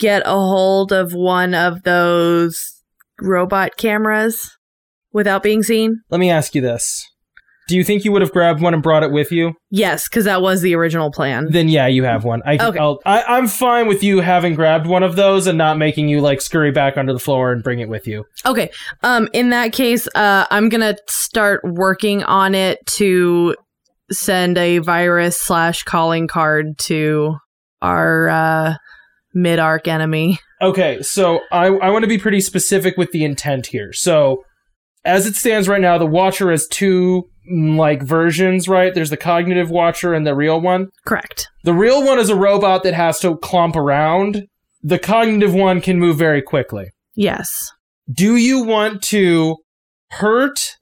[0.00, 2.82] get a hold of one of those
[3.20, 4.56] robot cameras
[5.12, 6.00] without being seen?
[6.10, 7.06] Let me ask you this.
[7.70, 9.54] Do you think you would have grabbed one and brought it with you?
[9.70, 11.46] Yes, because that was the original plan.
[11.50, 12.42] Then yeah, you have one.
[12.44, 12.78] I, Okay.
[12.78, 16.20] I'll, I, I'm fine with you having grabbed one of those and not making you
[16.20, 18.24] like scurry back under the floor and bring it with you.
[18.44, 18.70] Okay.
[19.02, 23.54] Um, in that case, uh, I'm gonna start working on it to
[24.10, 27.36] send a virus slash calling card to
[27.80, 28.74] our uh,
[29.32, 30.40] mid arc enemy.
[30.60, 33.92] Okay, so I, I want to be pretty specific with the intent here.
[33.94, 34.42] So,
[35.06, 38.94] as it stands right now, the Watcher has two like versions, right?
[38.94, 40.88] There's the cognitive Watcher and the real one.
[41.06, 41.48] Correct.
[41.64, 44.46] The real one is a robot that has to clomp around.
[44.82, 46.90] The cognitive one can move very quickly.
[47.14, 47.50] Yes.
[48.12, 49.56] Do you want to
[50.10, 50.76] hurt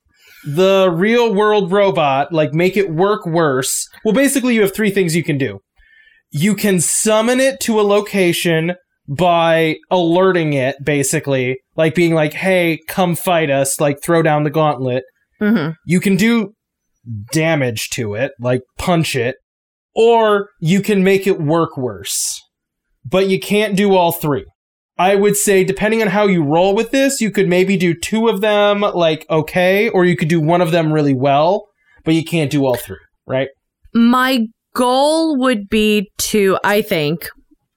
[0.46, 3.88] the real world robot, like make it work worse?
[4.04, 5.60] Well, basically, you have three things you can do.
[6.30, 8.74] You can summon it to a location
[9.08, 14.50] by alerting it, basically, like being like, hey, come fight us, like throw down the
[14.50, 15.04] gauntlet.
[15.40, 15.72] Mm-hmm.
[15.86, 16.52] You can do
[17.32, 19.36] damage to it, like punch it,
[19.94, 22.40] or you can make it work worse.
[23.04, 24.44] But you can't do all three.
[24.98, 28.28] I would say, depending on how you roll with this, you could maybe do two
[28.28, 31.68] of them like okay, or you could do one of them really well,
[32.04, 33.48] but you can't do all three, right?
[33.94, 37.28] My goal would be to, I think,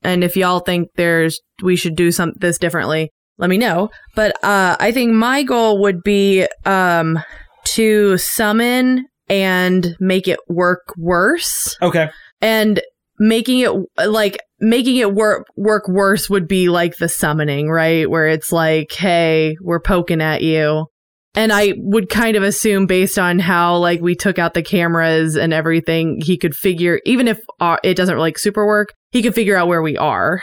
[0.04, 3.90] and if y'all think there's we should do some this differently, let me know.
[4.16, 7.20] But uh, I think my goal would be um,
[7.66, 11.76] to summon and make it work worse.
[11.82, 12.10] Okay.
[12.42, 12.82] and
[13.20, 13.72] making it
[14.08, 18.92] like making it work work worse would be like the summoning right where it's like
[18.94, 20.88] hey we're poking at you
[21.36, 25.36] and i would kind of assume based on how like we took out the cameras
[25.36, 29.36] and everything he could figure even if uh, it doesn't like super work he could
[29.36, 30.42] figure out where we are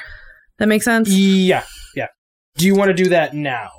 [0.58, 1.64] that makes sense Yeah,
[1.96, 2.06] yeah.
[2.56, 3.70] Do you want to do that now?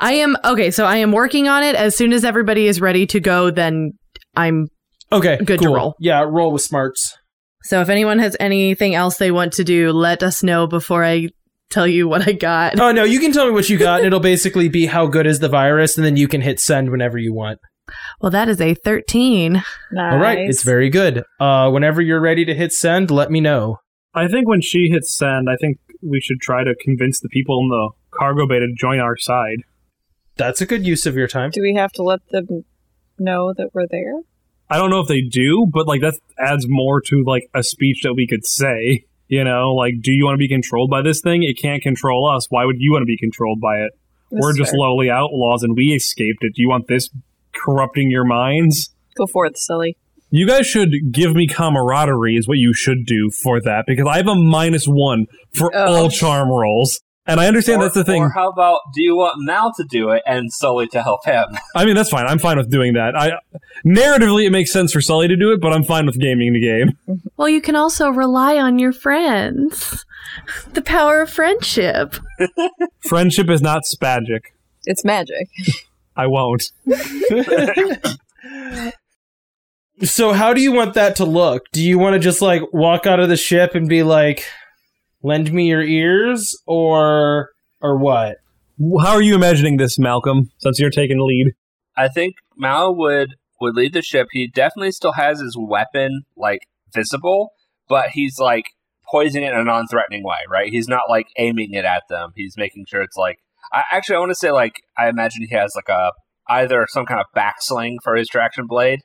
[0.00, 3.06] i am okay so i am working on it as soon as everybody is ready
[3.06, 3.92] to go then
[4.36, 4.68] i'm
[5.12, 5.74] Okay, Good to cool.
[5.74, 5.94] roll.
[6.00, 7.16] Yeah, roll with smarts.
[7.62, 11.28] so if anyone has anything else they want to do let us know before i
[11.70, 14.06] tell you what i got Oh no, you can tell me what you got, and
[14.08, 17.18] it'll basically be how good is the virus, and then you can hit send whenever
[17.18, 17.58] you want.
[18.20, 19.52] Well, that is a 13.
[19.52, 20.12] Nice.
[20.12, 21.22] All right, it's very good.
[21.38, 23.78] Uh, whenever you're ready to hit send, let me know.
[24.14, 27.60] I think when she hits send, I think we should try to convince the people
[27.60, 29.58] in the cargo bay to join our side.
[30.36, 31.50] That's a good use of your time.
[31.50, 32.64] Do we have to let them
[33.18, 34.20] know that we're there?
[34.68, 38.00] I don't know if they do, but like that adds more to like a speech
[38.02, 39.04] that we could say.
[39.28, 41.42] You know, like, do you want to be controlled by this thing?
[41.42, 42.46] It can't control us.
[42.48, 43.92] Why would you want to be controlled by it?
[44.30, 44.78] That's We're just fair.
[44.80, 46.54] lowly outlaws and we escaped it.
[46.54, 47.10] Do you want this
[47.52, 48.94] corrupting your minds?
[49.16, 49.96] Go forth, silly.
[50.30, 54.16] You guys should give me camaraderie, is what you should do for that, because I
[54.16, 55.94] have a minus one for Oh.
[56.04, 57.00] all charm rolls.
[57.26, 58.22] And I understand or, that's the thing.
[58.22, 61.44] Or how about do you want Mal to do it and Sully to help him?
[61.74, 62.26] I mean, that's fine.
[62.26, 63.16] I'm fine with doing that.
[63.16, 63.32] I
[63.84, 66.60] narratively, it makes sense for Sully to do it, but I'm fine with gaming the
[66.60, 66.96] game.
[67.36, 70.04] Well, you can also rely on your friends.
[70.72, 72.16] The power of friendship.
[73.00, 74.40] Friendship is not spagic.
[74.84, 75.48] It's magic.
[76.14, 76.70] I won't.
[80.02, 81.62] So how do you want that to look?
[81.72, 84.44] Do you want to just like walk out of the ship and be like,
[85.26, 88.36] "Lend me your ears," or or what?
[89.00, 90.50] How are you imagining this, Malcolm?
[90.58, 91.54] Since you're taking lead,
[91.96, 94.28] I think Mal would would lead the ship.
[94.30, 96.60] He definitely still has his weapon like
[96.94, 97.52] visible,
[97.88, 98.66] but he's like
[99.10, 100.70] poising it in a non-threatening way, right?
[100.70, 102.32] He's not like aiming it at them.
[102.36, 103.38] He's making sure it's like.
[103.72, 106.12] I, actually, I want to say like I imagine he has like a
[106.48, 109.00] either some kind of backsling for his traction blade,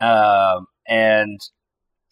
[0.00, 1.40] um, and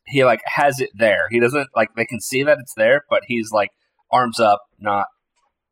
[0.07, 1.27] he like has it there.
[1.31, 3.71] He doesn't like they can see that it's there, but he's like
[4.11, 5.07] arms up, not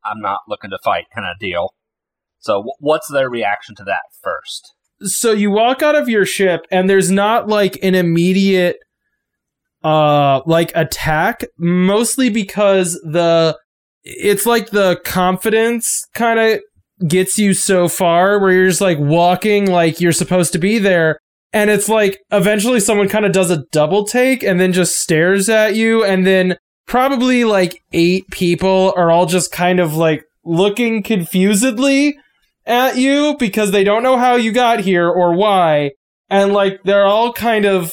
[0.05, 1.75] I'm not looking to fight kind of deal.
[2.41, 4.75] So, wh- what's their reaction to that first?
[5.03, 8.77] So you walk out of your ship and there's not like an immediate
[9.83, 13.59] uh like attack mostly because the
[14.05, 16.61] it's like the confidence kind of
[17.09, 21.19] gets you so far where you're just like walking like you're supposed to be there
[21.53, 25.49] and it's like eventually someone kind of does a double take and then just stares
[25.49, 31.03] at you and then probably like eight people are all just kind of like looking
[31.03, 32.17] confusedly
[32.67, 35.91] at you because they don't know how you got here or why.
[36.31, 37.93] And like they're all kind of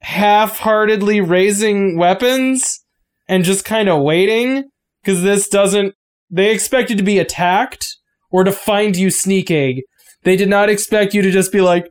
[0.00, 2.80] half-heartedly raising weapons
[3.28, 4.64] and just kind of waiting
[5.02, 5.94] because this doesn't
[6.30, 7.86] they expected to be attacked
[8.30, 9.82] or to find you sneaking.
[10.22, 11.90] They did not expect you to just be like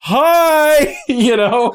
[0.00, 1.74] hi you know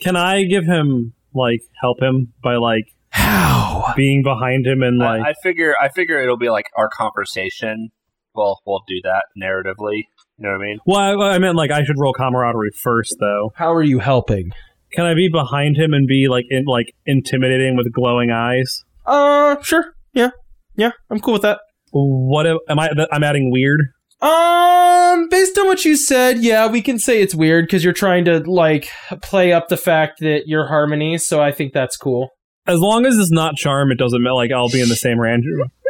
[0.00, 5.22] can I give him like help him by like how being behind him and like
[5.22, 7.90] I, I figure I figure it'll be like our conversation.
[8.34, 10.04] Well, we'll do that narratively.
[10.38, 10.78] You know what I mean?
[10.86, 13.52] well, I, I meant like I should roll camaraderie first though.
[13.56, 14.52] how are you helping
[14.92, 18.82] Can I be behind him and be like in like intimidating with glowing eyes?
[19.04, 20.30] uh sure yeah
[20.76, 21.58] yeah i'm cool with that
[21.90, 22.90] What am am I?
[23.10, 23.82] I'm adding weird.
[24.22, 28.24] Um, based on what you said, yeah, we can say it's weird because you're trying
[28.26, 28.88] to like
[29.20, 31.18] play up the fact that you're harmony.
[31.18, 32.30] So I think that's cool.
[32.66, 34.34] As long as it's not charm, it doesn't matter.
[34.34, 35.44] Like I'll be in the same range.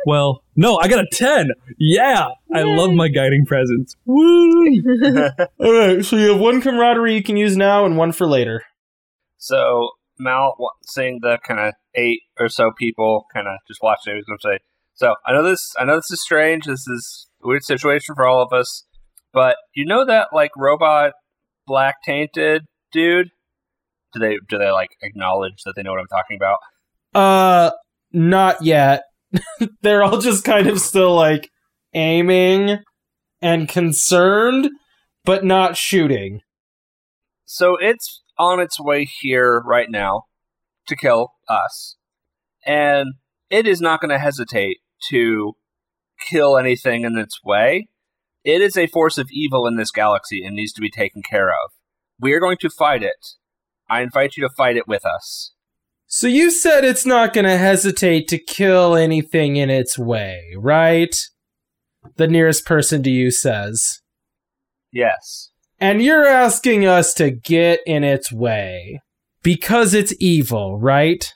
[0.07, 1.51] Well, no, I got a ten.
[1.79, 3.95] Yeah, I love my guiding presence.
[4.07, 4.83] Woo!
[5.61, 8.65] All right, so you have one camaraderie you can use now and one for later.
[9.37, 14.17] So Mal, wa- seeing the kind of eight or so people kind of just watching,
[14.17, 14.59] he's going to say,
[14.95, 15.75] "So I know this.
[15.79, 16.65] I know this is strange.
[16.65, 18.85] This is a weird situation for all of us.
[19.33, 21.13] But you know that like robot
[21.67, 23.29] black tainted dude?
[24.13, 26.59] Do they do they like acknowledge that they know what I'm talking about?
[27.15, 27.71] Uh,
[28.13, 29.03] not yet.
[29.83, 31.51] They're all just kind of still like
[31.95, 32.79] aiming
[33.41, 34.71] and concerned,
[35.25, 36.41] but not shooting.
[37.45, 40.25] So it's on its way here right now
[40.87, 41.97] to kill us.
[42.65, 43.15] And
[43.51, 44.79] it is not going to hesitate
[45.11, 45.55] to
[46.29, 47.89] kill anything in its way.
[48.45, 51.49] It is a force of evil in this galaxy and needs to be taken care
[51.49, 51.71] of.
[52.21, 53.35] We are going to fight it.
[53.89, 55.53] I invite you to fight it with us.
[56.07, 61.17] So you said it's not going to hesitate to kill anything in its way, right?
[62.17, 64.03] The nearest person to you says.
[64.93, 65.51] Yes.
[65.81, 69.01] And you're asking us to get in its way
[69.43, 71.33] because it's evil, right?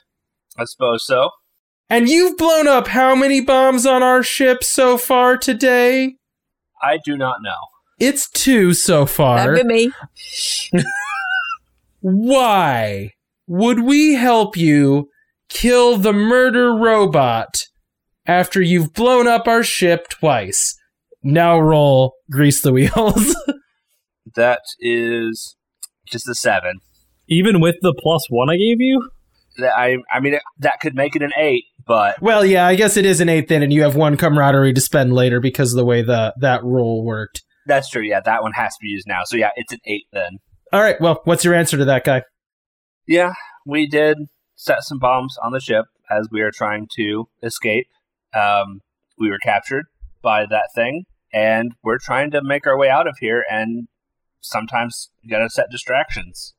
[0.57, 1.31] I suppose so.
[1.89, 6.15] And you've blown up how many bombs on our ship so far today?
[6.81, 7.55] I do not know.
[7.99, 9.37] It's two so far.
[9.37, 9.91] That'd be me.
[12.01, 13.13] Why
[13.47, 15.09] would we help you
[15.49, 17.63] kill the murder robot
[18.25, 20.77] after you've blown up our ship twice?
[21.23, 23.35] Now roll grease the wheels.
[24.35, 25.55] That is
[26.05, 26.79] just a seven.
[27.27, 29.09] Even with the plus one I gave you, That-
[29.59, 33.05] I, I mean, that could make it an eight, but well, yeah, I guess it
[33.05, 35.85] is an eight then, and you have one camaraderie to spend later because of the
[35.85, 37.43] way the that roll worked.
[37.65, 38.01] that's true.
[38.01, 39.21] Yeah, that one has to be used now.
[39.25, 40.39] So yeah, it's an eight then.
[40.73, 42.23] All right, well, what's your answer to that guy?
[43.07, 43.33] Yeah,
[43.65, 44.17] we did
[44.55, 47.87] set some bombs on the ship, as we are trying to escape.
[48.35, 48.81] Um,
[49.17, 49.85] we were captured
[50.21, 53.45] by that thing, and we're trying to make our way out of here.
[53.49, 53.87] And
[54.41, 56.53] sometimes you gotta set distractions.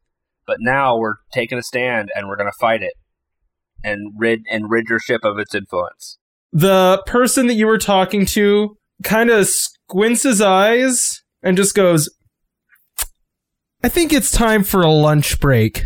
[0.49, 2.95] But now we're taking a stand, and we're gonna fight it,
[3.85, 6.19] and rid and rid your ship of its influence.
[6.53, 12.09] The person that you were talking to kind of squints his eyes and just goes,
[13.85, 15.85] I think it's time for a lunch break.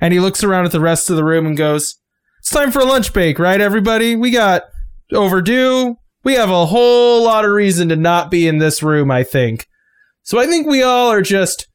[0.00, 1.96] And he looks around at the rest of the room and goes,
[2.40, 4.14] It's time for a lunch break, right, everybody?
[4.16, 4.64] We got
[5.12, 5.96] overdue.
[6.24, 9.66] We have a whole lot of reason to not be in this room, I think.
[10.22, 11.68] So I think we all are just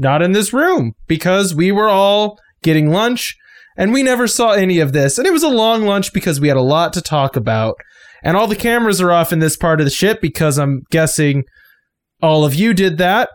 [0.00, 3.36] not in this room because we were all getting lunch
[3.76, 5.18] and we never saw any of this.
[5.18, 7.76] And it was a long lunch because we had a lot to talk about.
[8.22, 11.44] And all the cameras are off in this part of the ship because I'm guessing
[12.22, 13.30] all of you did that.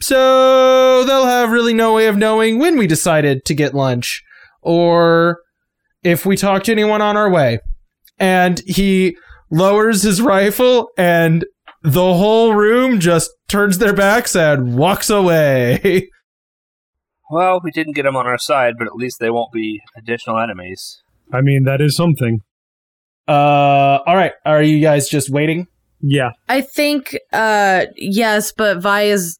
[0.00, 4.22] So they'll have really no way of knowing when we decided to get lunch
[4.62, 5.38] or
[6.02, 7.60] if we talked to anyone on our way.
[8.18, 9.16] And he
[9.50, 11.44] lowers his rifle and
[11.82, 16.08] the whole room just turns their backs and walks away.
[17.32, 20.40] Well, we didn't get them on our side, but at least they won't be additional
[20.40, 21.00] enemies.
[21.32, 22.40] I mean, that is something.
[23.28, 24.32] Uh, all right.
[24.44, 25.68] Are you guys just waiting?
[26.00, 26.30] Yeah.
[26.48, 29.38] I think, uh, yes, but Via's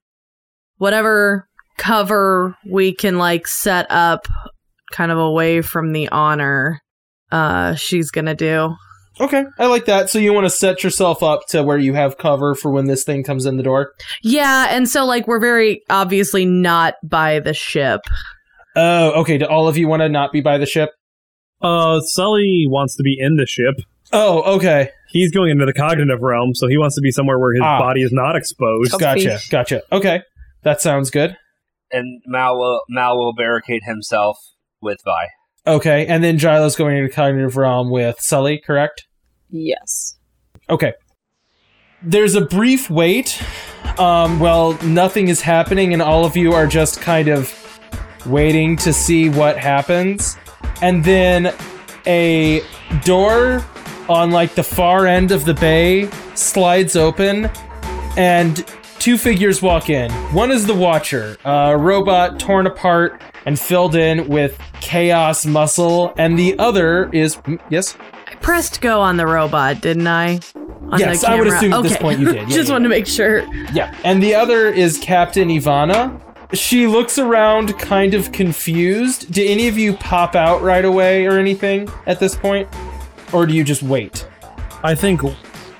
[0.78, 4.28] whatever cover we can like set up
[4.92, 6.80] kind of away from the honor,
[7.32, 8.72] uh, she's gonna do.
[9.20, 10.08] Okay, I like that.
[10.10, 13.04] So you want to set yourself up to where you have cover for when this
[13.04, 13.92] thing comes in the door.
[14.22, 18.00] Yeah, and so like we're very obviously not by the ship.
[18.76, 19.36] Oh, okay.
[19.38, 20.90] Do all of you want to not be by the ship?
[21.60, 23.74] Uh, Sully wants to be in the ship.
[24.12, 24.90] Oh, okay.
[25.10, 27.78] He's going into the cognitive realm, so he wants to be somewhere where his Ah.
[27.78, 28.98] body is not exposed.
[28.98, 29.38] Gotcha.
[29.50, 29.82] Gotcha.
[29.92, 30.22] Okay,
[30.62, 31.36] that sounds good.
[31.92, 34.38] And Mal will Mal will barricade himself
[34.80, 35.26] with Vi.
[35.66, 39.04] Okay, and then Jyla's going into cognitive realm with Sully, correct?
[39.50, 40.16] Yes.
[40.68, 40.92] Okay.
[42.02, 43.42] There's a brief wait.
[43.98, 47.54] Um, well, nothing is happening, and all of you are just kind of
[48.26, 50.36] waiting to see what happens.
[50.80, 51.54] And then
[52.06, 52.62] a
[53.04, 53.64] door
[54.08, 57.50] on like the far end of the bay slides open,
[58.16, 58.66] and
[58.98, 60.10] two figures walk in.
[60.32, 66.38] One is the Watcher, a robot torn apart and filled in with chaos muscle, and
[66.38, 67.96] the other is mm, yes.
[68.40, 70.40] I pressed go on the robot, didn't I?
[70.90, 71.56] On Yes, the I would camera.
[71.58, 72.36] assume at this point you did.
[72.48, 73.40] Yeah, Just yeah, wanted to make sure.
[73.72, 76.18] Yeah, and the other is Captain Ivana.
[76.54, 79.30] She looks around kind of confused.
[79.32, 82.66] Do any of you pop out right away or anything at this point?
[83.32, 84.26] Or do you just wait?
[84.82, 85.20] I think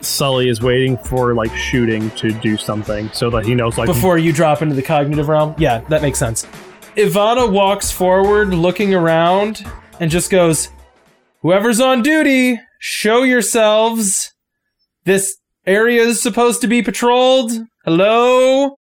[0.02, 4.18] Sully is waiting for like shooting to do something so that he knows like Before
[4.18, 5.54] you drop into the cognitive realm?
[5.58, 6.46] Yeah, that makes sense.
[6.96, 9.64] Ivana walks forward, looking around,
[9.98, 10.68] and just goes,
[11.42, 14.32] Whoever's on duty, show yourselves.
[15.04, 17.52] This area is supposed to be patrolled.
[17.84, 18.76] Hello?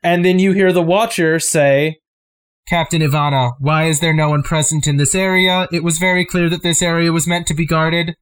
[0.00, 1.98] And then you hear the Watcher say,
[2.68, 5.66] Captain Ivana, why is there no one present in this area?
[5.72, 8.14] It was very clear that this area was meant to be guarded.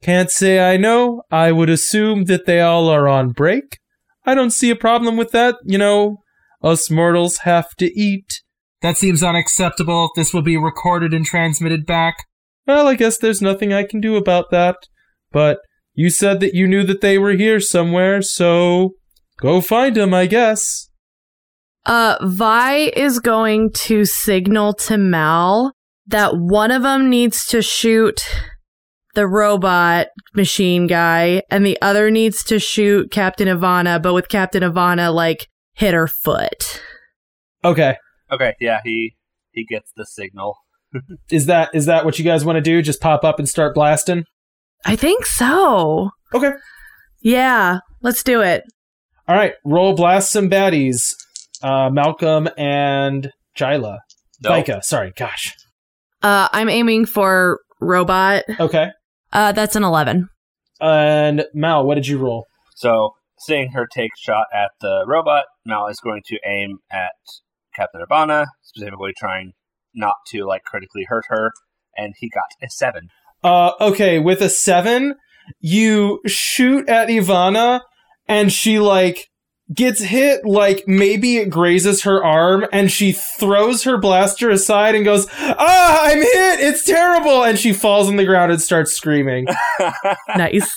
[0.00, 1.22] Can't say I know.
[1.28, 3.78] I would assume that they all are on break.
[4.24, 5.56] I don't see a problem with that.
[5.64, 6.18] You know,
[6.62, 8.42] us mortals have to eat.
[8.80, 10.10] That seems unacceptable.
[10.14, 12.26] This will be recorded and transmitted back.
[12.68, 14.76] Well, I guess there's nothing I can do about that.
[15.32, 15.60] But
[15.94, 18.92] you said that you knew that they were here somewhere, so
[19.40, 20.90] go find them, I guess.
[21.86, 25.72] Uh, Vi is going to signal to Mal
[26.06, 28.22] that one of them needs to shoot
[29.14, 34.62] the robot machine guy, and the other needs to shoot Captain Ivana, but with Captain
[34.62, 36.82] Ivana, like, hit her foot.
[37.64, 37.96] Okay.
[38.30, 39.16] Okay, yeah, he
[39.52, 40.58] he gets the signal.
[41.30, 42.82] Is that is that what you guys want to do?
[42.82, 44.24] Just pop up and start blasting?
[44.84, 46.10] I think so.
[46.34, 46.52] Okay.
[47.20, 48.64] Yeah, let's do it.
[49.26, 51.14] All right, roll blast some baddies.
[51.62, 53.98] Uh, Malcolm and Jyla.
[54.42, 54.50] No.
[54.50, 55.54] Vika, sorry, gosh.
[56.22, 58.44] Uh, I'm aiming for robot.
[58.60, 58.90] Okay.
[59.32, 60.28] Uh, that's an 11.
[60.80, 62.46] And Mal, what did you roll?
[62.76, 63.10] So,
[63.40, 67.12] seeing her take shot at the robot, Mal is going to aim at
[67.74, 69.52] Captain Ivana, specifically trying
[69.98, 71.52] not to like critically hurt her,
[71.96, 73.08] and he got a seven.
[73.44, 75.14] Uh, okay, with a seven,
[75.60, 77.80] you shoot at Ivana,
[78.26, 79.28] and she like
[79.74, 80.44] gets hit.
[80.44, 86.00] Like maybe it grazes her arm, and she throws her blaster aside and goes, "Ah,
[86.04, 86.60] I'm hit!
[86.60, 89.46] It's terrible!" And she falls on the ground and starts screaming.
[90.36, 90.70] Nice.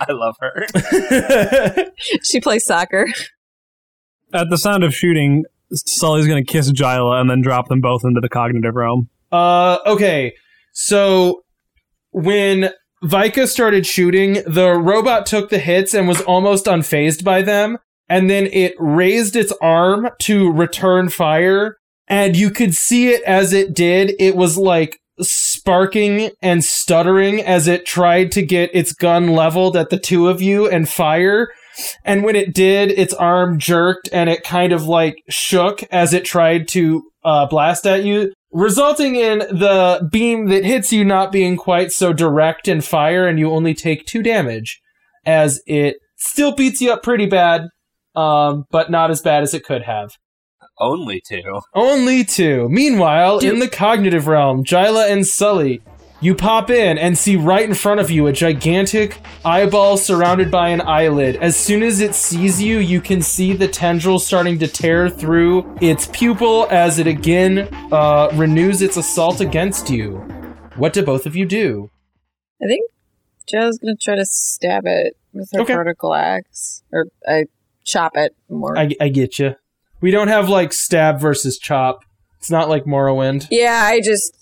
[0.00, 1.86] I love her.
[2.22, 3.06] She plays soccer.
[4.32, 8.02] at the sound of shooting, Sully's going to kiss Jyla and then drop them both
[8.04, 9.08] into the cognitive realm.
[9.30, 10.34] Uh, okay.
[10.72, 11.42] So
[12.10, 12.70] when
[13.04, 17.78] Vika started shooting, the robot took the hits and was almost unfazed by them.
[18.08, 21.76] And then it raised its arm to return fire.
[22.06, 24.14] And you could see it as it did.
[24.18, 29.90] It was like sparking and stuttering as it tried to get its gun leveled at
[29.90, 31.48] the two of you and fire.
[32.04, 36.24] And when it did, its arm jerked and it kind of like shook as it
[36.24, 41.56] tried to uh, blast at you, resulting in the beam that hits you not being
[41.56, 44.80] quite so direct in fire, and you only take two damage
[45.26, 47.68] as it still beats you up pretty bad,
[48.14, 50.10] um, but not as bad as it could have.
[50.80, 51.60] Only two.
[51.74, 52.68] Only two.
[52.68, 53.54] Meanwhile, Dude.
[53.54, 55.82] in the cognitive realm, Jyla and Sully,
[56.20, 60.68] you pop in and see right in front of you a gigantic eyeball surrounded by
[60.70, 61.36] an eyelid.
[61.36, 65.76] As soon as it sees you, you can see the tendril starting to tear through
[65.80, 70.16] its pupil as it again uh, renews its assault against you.
[70.74, 71.90] What do both of you do?
[72.62, 72.90] I think
[73.48, 75.74] Joe's gonna try to stab it with her Okay.
[75.74, 77.44] vertical axe, or I
[77.84, 78.76] chop it more.
[78.76, 79.54] I, I get you.
[80.00, 82.00] We don't have like stab versus chop.
[82.38, 83.46] It's not like Morrowind.
[83.50, 84.34] yeah, I just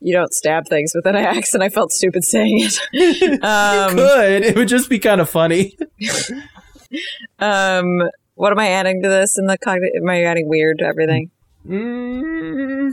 [0.00, 3.42] you, you don't stab things with an axe, and I felt stupid saying it.
[3.44, 5.76] um, Could it would just be kind of funny.
[7.38, 8.02] um,
[8.34, 9.38] what am I adding to this?
[9.38, 11.30] In the cognitive, am I adding weird to everything?
[11.66, 12.92] Mm,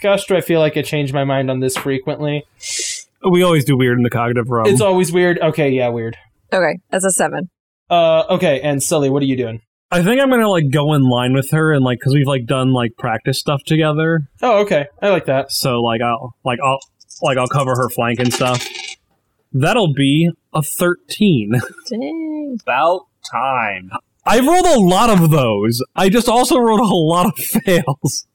[0.00, 2.44] gosh, do I feel like I change my mind on this frequently?
[3.28, 4.66] We always do weird in the cognitive realm.
[4.68, 5.38] It's always weird.
[5.40, 6.16] Okay, yeah, weird.
[6.52, 7.50] Okay, that's a seven.
[7.90, 9.60] Uh, okay, and Sully, what are you doing?
[9.90, 12.46] I think I'm gonna like go in line with her and like because we've like
[12.46, 14.28] done like practice stuff together.
[14.42, 15.52] Oh, okay, I like that.
[15.52, 16.80] So like I'll like I'll
[17.22, 18.68] like I'll cover her flank and stuff.
[19.52, 21.60] That'll be a thirteen.
[21.88, 22.58] Dang.
[22.62, 23.90] About time.
[24.26, 25.82] I rolled a lot of those.
[25.94, 28.26] I just also rolled a lot of fails.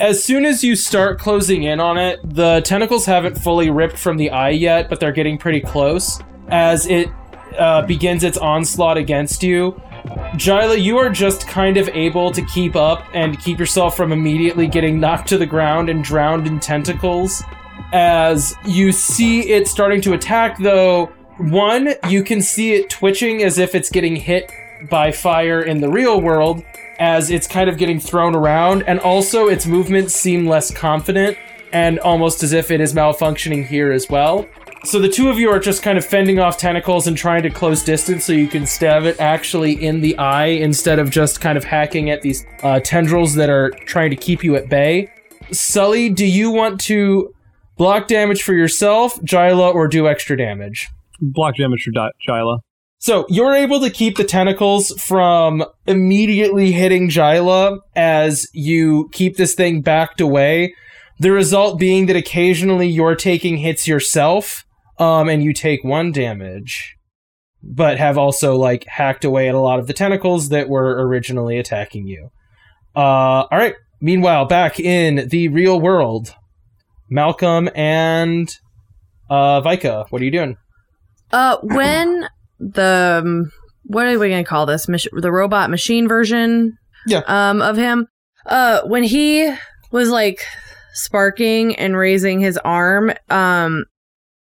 [0.00, 4.16] As soon as you start closing in on it, the tentacles haven't fully ripped from
[4.16, 6.20] the eye yet, but they're getting pretty close.
[6.48, 7.08] As it
[7.56, 9.80] uh, begins its onslaught against you,
[10.34, 14.66] Jyla, you are just kind of able to keep up and keep yourself from immediately
[14.66, 17.42] getting knocked to the ground and drowned in tentacles.
[17.92, 21.06] As you see it starting to attack, though,
[21.38, 24.52] one, you can see it twitching as if it's getting hit
[24.90, 26.62] by fire in the real world,
[26.98, 31.38] as it's kind of getting thrown around, and also its movements seem less confident
[31.72, 34.46] and almost as if it is malfunctioning here as well.
[34.84, 37.50] So the two of you are just kind of fending off tentacles and trying to
[37.50, 41.58] close distance so you can stab it actually in the eye instead of just kind
[41.58, 45.12] of hacking at these uh, tendrils that are trying to keep you at bay.
[45.50, 47.34] Sully, do you want to
[47.76, 50.88] block damage for yourself, Jyla, or do extra damage?
[51.20, 52.58] Block damage for Di- Jyla.
[53.00, 59.54] So you're able to keep the tentacles from immediately hitting Jyla as you keep this
[59.54, 60.74] thing backed away.
[61.20, 64.64] The result being that occasionally you're taking hits yourself,
[64.98, 66.96] um, and you take one damage,
[67.62, 71.58] but have also like hacked away at a lot of the tentacles that were originally
[71.58, 72.30] attacking you.
[72.96, 73.74] Uh, all right.
[74.00, 76.34] Meanwhile, back in the real world,
[77.10, 78.48] Malcolm and
[79.30, 80.56] uh, Vika, what are you doing?
[81.32, 82.28] Uh, when
[82.60, 83.52] the um,
[83.84, 84.88] what are we gonna call this?
[84.88, 86.76] Mach- the robot machine version,
[87.06, 87.22] Yeah.
[87.26, 88.06] um, of him.
[88.46, 89.52] Uh, when he
[89.90, 90.40] was like
[90.92, 93.84] sparking and raising his arm, um,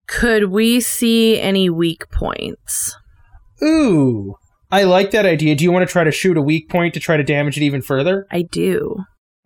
[0.07, 2.97] could we see any weak points?
[3.63, 4.35] Ooh,
[4.71, 5.55] I like that idea.
[5.55, 7.63] Do you want to try to shoot a weak point to try to damage it
[7.63, 8.27] even further?
[8.31, 8.97] I do.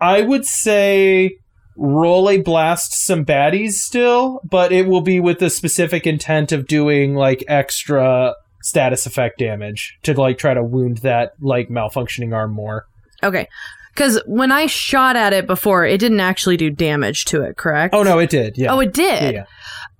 [0.01, 1.37] I would say
[1.77, 6.67] roll a blast some baddies still, but it will be with the specific intent of
[6.67, 12.53] doing like extra status effect damage to like try to wound that like malfunctioning arm
[12.53, 12.87] more.
[13.23, 13.49] Okay.
[13.95, 17.95] Because when I shot at it before, it didn't actually do damage to it, correct?
[17.95, 18.57] Oh no, it did.
[18.57, 18.73] Yeah.
[18.73, 19.35] Oh, it did.
[19.35, 19.45] yeah.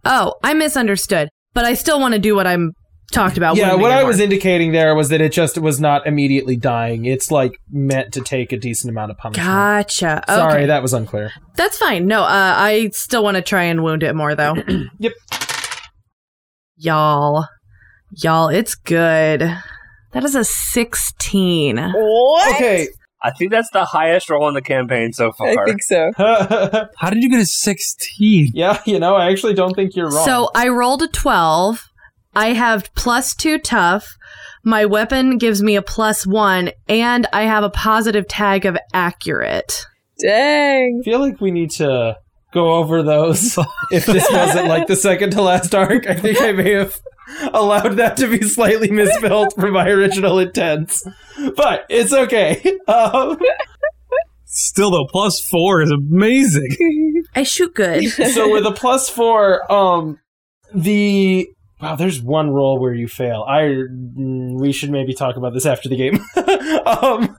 [0.09, 1.29] Oh, I misunderstood.
[1.55, 2.73] But I still want to do what I'm
[3.13, 3.57] talked about.
[3.57, 7.05] Yeah, what I was indicating there was that it just was not immediately dying.
[7.05, 9.47] It's like meant to take a decent amount of punishment.
[9.47, 10.23] Gotcha.
[10.27, 10.67] Sorry, okay.
[10.67, 11.33] that was unclear.
[11.57, 12.07] That's fine.
[12.07, 14.57] No, uh, I still want to try and wound it more, though.
[14.99, 15.13] Yep.
[16.77, 17.47] Y'all.
[18.23, 19.41] Y'all, it's good.
[19.41, 21.77] That is a 16.
[21.77, 22.55] What?
[22.55, 22.89] Okay.
[23.23, 25.49] I think that's the highest roll in the campaign so far.
[25.49, 26.13] I think so.
[26.17, 28.53] How did you get a 16?
[28.55, 30.25] yeah, you know, I actually don't think you're wrong.
[30.25, 31.89] So I rolled a 12.
[32.35, 34.17] I have plus two tough.
[34.63, 39.87] My weapon gives me a plus one, and I have a positive tag of accurate.
[40.21, 41.01] Dang.
[41.01, 42.17] I feel like we need to
[42.53, 43.59] go over those.
[43.93, 47.01] if this wasn't like the second to last arc, I think I may have
[47.53, 51.07] allowed that to be slightly misspelled from my original intents.
[51.57, 52.63] But it's okay.
[52.89, 53.37] Um,
[54.51, 57.23] Still though, plus four is amazing.
[57.35, 58.09] I shoot good.
[58.33, 60.19] so with a plus four, um,
[60.75, 61.47] the
[61.83, 63.45] wow, there's one roll where you fail.
[63.47, 66.17] I mm, we should maybe talk about this after the game.
[66.87, 67.37] um,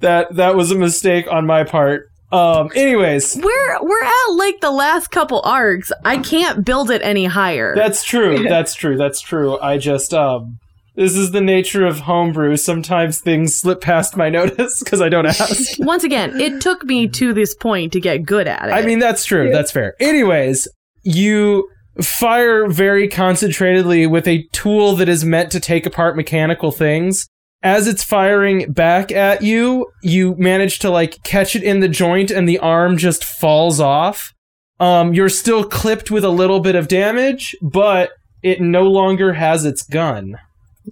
[0.00, 2.08] that that was a mistake on my part.
[2.32, 5.92] Um, anyways, We're we're at like the last couple arcs.
[6.04, 7.74] I can't build it any higher.
[7.74, 8.42] that's true.
[8.48, 8.96] That's true.
[8.96, 9.58] That's true.
[9.60, 10.58] I just um.
[10.96, 12.56] This is the nature of homebrew.
[12.56, 15.74] Sometimes things slip past my notice because I don't ask.
[15.78, 18.72] Once again, it took me to this point to get good at it.
[18.72, 19.50] I mean, that's true.
[19.52, 19.94] That's fair.
[20.00, 20.66] Anyways,
[21.02, 21.68] you
[22.02, 27.28] fire very concentratedly with a tool that is meant to take apart mechanical things.
[27.62, 32.30] As it's firing back at you, you manage to like catch it in the joint
[32.30, 34.32] and the arm just falls off.
[34.78, 38.10] Um, you're still clipped with a little bit of damage, but
[38.42, 40.36] it no longer has its gun.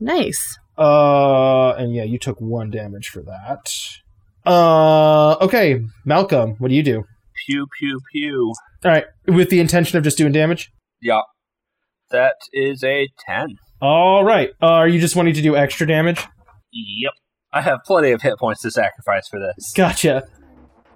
[0.00, 0.58] nice.
[0.76, 3.70] Uh, and yeah, you took one damage for that.
[4.44, 7.04] Uh, okay, Malcolm, what do you do?
[7.46, 8.52] Pew pew pew.
[8.84, 10.70] All right, with the intention of just doing damage.
[11.00, 11.20] Yeah.
[12.10, 13.46] That is a ten.
[13.80, 14.50] All right.
[14.62, 16.26] Uh, are you just wanting to do extra damage?
[16.74, 17.12] Yep.
[17.52, 19.72] I have plenty of hit points to sacrifice for this.
[19.72, 20.24] Gotcha.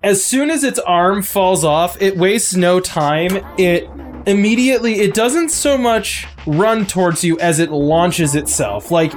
[0.03, 3.45] As soon as its arm falls off, it wastes no time.
[3.59, 3.89] It
[4.26, 8.91] immediately it doesn't so much run towards you as it launches itself.
[8.91, 9.12] Like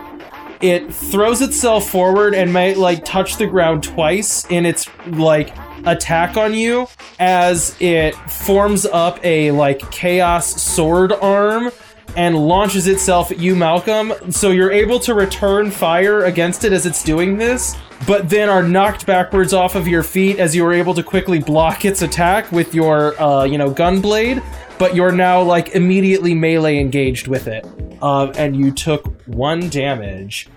[0.62, 5.56] it throws itself forward and might like touch the ground twice in its like
[5.86, 6.88] attack on you
[7.20, 11.72] as it forms up a like chaos sword arm
[12.16, 14.14] and launches itself at you, Malcolm.
[14.32, 17.76] So you're able to return fire against it as it's doing this,
[18.08, 21.40] but then are knocked backwards off of your feet as you are able to quickly
[21.40, 24.42] block its attack with your, uh, you know, gun blade.
[24.80, 27.66] But you're now like immediately melee engaged with it,
[28.02, 30.48] um, and you took one damage.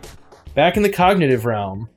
[0.55, 1.89] Back in the cognitive realm,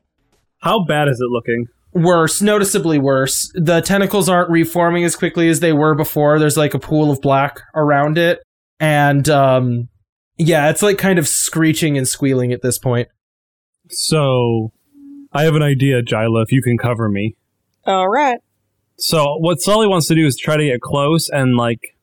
[0.60, 1.68] How bad is it looking?
[1.94, 3.50] worse, noticeably worse.
[3.56, 6.38] The tentacles aren't reforming as quickly as they were before.
[6.38, 8.40] There's like a pool of black around it.
[8.80, 9.90] And um
[10.38, 13.10] yeah, it's like kind of screeching and squealing at this point.
[13.90, 14.72] So,
[15.32, 17.36] I have an idea, Jyla, if you can cover me.
[17.86, 18.40] All right.
[19.00, 21.96] So, what Sully wants to do is try to get close and, like,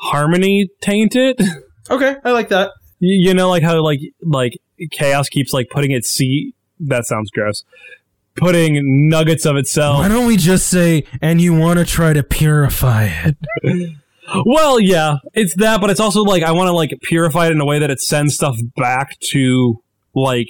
[0.00, 1.40] harmony taint it.
[1.90, 2.70] Okay, I like that.
[3.00, 4.52] you, you know, like how, like, like
[4.92, 6.54] Chaos keeps, like, putting its seat.
[6.78, 7.64] That sounds gross.
[8.36, 9.98] Putting nuggets of itself.
[9.98, 13.36] Why don't we just say and you want to try to purify it?
[14.44, 17.60] Well, yeah, it's that, but it's also like I want to like purify it in
[17.60, 19.82] a way that it sends stuff back to
[20.14, 20.48] like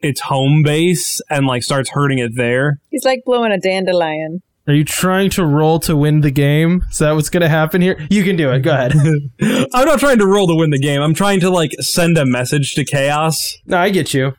[0.00, 2.78] its home base and like starts hurting it there.
[2.90, 4.42] He's like blowing a dandelion.
[4.66, 6.82] Are you trying to roll to win the game?
[6.90, 8.06] Is that what's going to happen here?
[8.10, 8.60] You can do it.
[8.60, 8.92] Go ahead.
[9.74, 11.02] I'm not trying to roll to win the game.
[11.02, 13.58] I'm trying to like send a message to chaos.
[13.66, 14.34] no, I get you.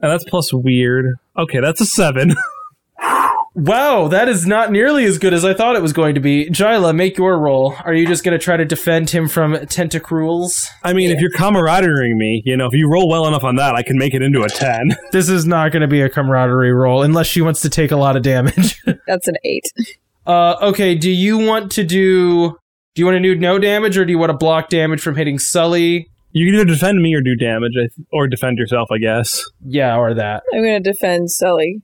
[0.00, 1.16] And that's plus weird.
[1.36, 2.34] Okay, that's a seven.
[3.58, 6.48] Wow, that is not nearly as good as I thought it was going to be.
[6.48, 7.74] Jyla, make your roll.
[7.84, 10.68] Are you just going to try to defend him from tentacruels?
[10.84, 13.74] I mean, if you're camaradering me, you know, if you roll well enough on that,
[13.74, 14.96] I can make it into a 10.
[15.10, 17.96] This is not going to be a camaraderie roll unless she wants to take a
[17.96, 18.80] lot of damage.
[19.08, 19.64] That's an eight.
[20.26, 22.50] uh, okay, do you want to do.
[22.94, 25.16] Do you want to do no damage or do you want to block damage from
[25.16, 26.08] hitting Sully?
[26.30, 27.72] You can either defend me or do damage,
[28.12, 29.42] or defend yourself, I guess.
[29.64, 30.44] Yeah, or that.
[30.52, 31.82] I'm gonna defend Sully.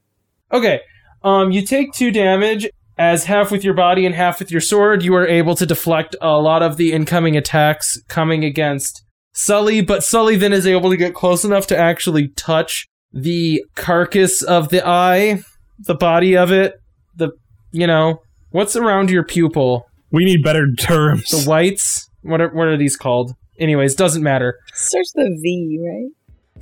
[0.53, 0.81] Okay,
[1.25, 2.69] um, you take two damage.
[2.97, 6.15] As half with your body and half with your sword, you are able to deflect
[6.23, 10.97] a lot of the incoming attacks coming against Sully, but Sully then is able to
[10.97, 15.43] get close enough to actually touch the carcass of the eye,
[15.81, 16.75] the body of it,
[17.17, 17.31] the,
[17.73, 18.21] you know,
[18.51, 19.87] what's around your pupil?
[20.13, 21.31] We need better terms.
[21.31, 22.09] The whites?
[22.23, 23.35] What are, what are these called?
[23.59, 24.59] Anyways, doesn't matter.
[24.73, 26.11] Starts the V, right?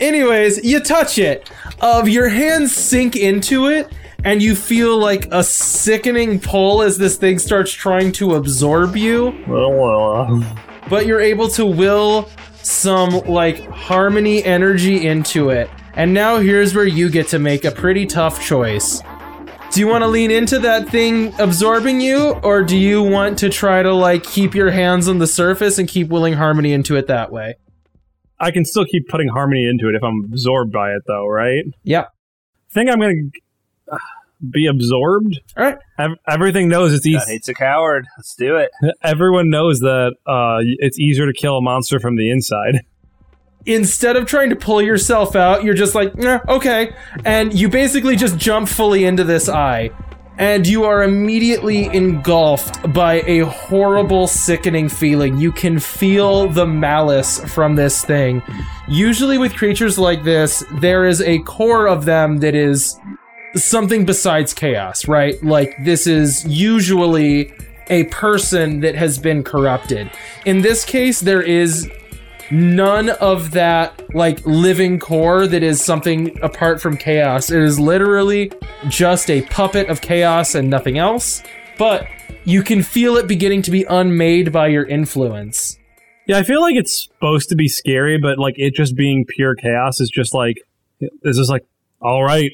[0.00, 1.50] Anyways, you touch it.
[1.82, 3.92] Of your hands sink into it,
[4.24, 9.32] and you feel like a sickening pull as this thing starts trying to absorb you.
[10.88, 12.28] But you're able to will
[12.62, 15.68] some like harmony energy into it.
[15.94, 19.02] And now here's where you get to make a pretty tough choice.
[19.72, 23.48] Do you want to lean into that thing absorbing you, or do you want to
[23.48, 27.06] try to like keep your hands on the surface and keep willing harmony into it
[27.06, 27.54] that way?
[28.38, 31.64] I can still keep putting harmony into it if I'm absorbed by it, though, right?
[31.84, 32.08] Yep.
[32.72, 33.38] think I'm gonna uh,
[34.51, 35.40] be absorbed.
[35.57, 35.78] All right.
[35.99, 37.34] Ev- everything knows it's easy.
[37.34, 38.07] It's a coward.
[38.18, 38.70] Let's do it.
[39.03, 42.80] Everyone knows that uh, it's easier to kill a monster from the inside.
[43.66, 46.93] instead of trying to pull yourself out, you're just like, "Nah, okay.
[47.24, 49.90] And you basically just jump fully into this eye.
[50.38, 55.36] And you are immediately engulfed by a horrible, sickening feeling.
[55.36, 58.43] You can feel the malice from this thing.
[58.88, 62.99] Usually, with creatures like this, there is a core of them that is
[63.55, 65.42] something besides chaos, right?
[65.42, 67.53] Like, this is usually
[67.88, 70.11] a person that has been corrupted.
[70.46, 71.90] In this case, there is
[72.50, 77.50] none of that like living core that is something apart from chaos.
[77.50, 78.53] It is literally
[78.88, 81.42] just a puppet of chaos and nothing else.
[81.78, 82.07] But
[82.44, 85.78] you can feel it beginning to be unmade by your influence.
[86.26, 89.55] Yeah, I feel like it's supposed to be scary, but like it just being pure
[89.55, 90.59] chaos is just like
[91.00, 91.64] it's just like
[92.00, 92.50] all right,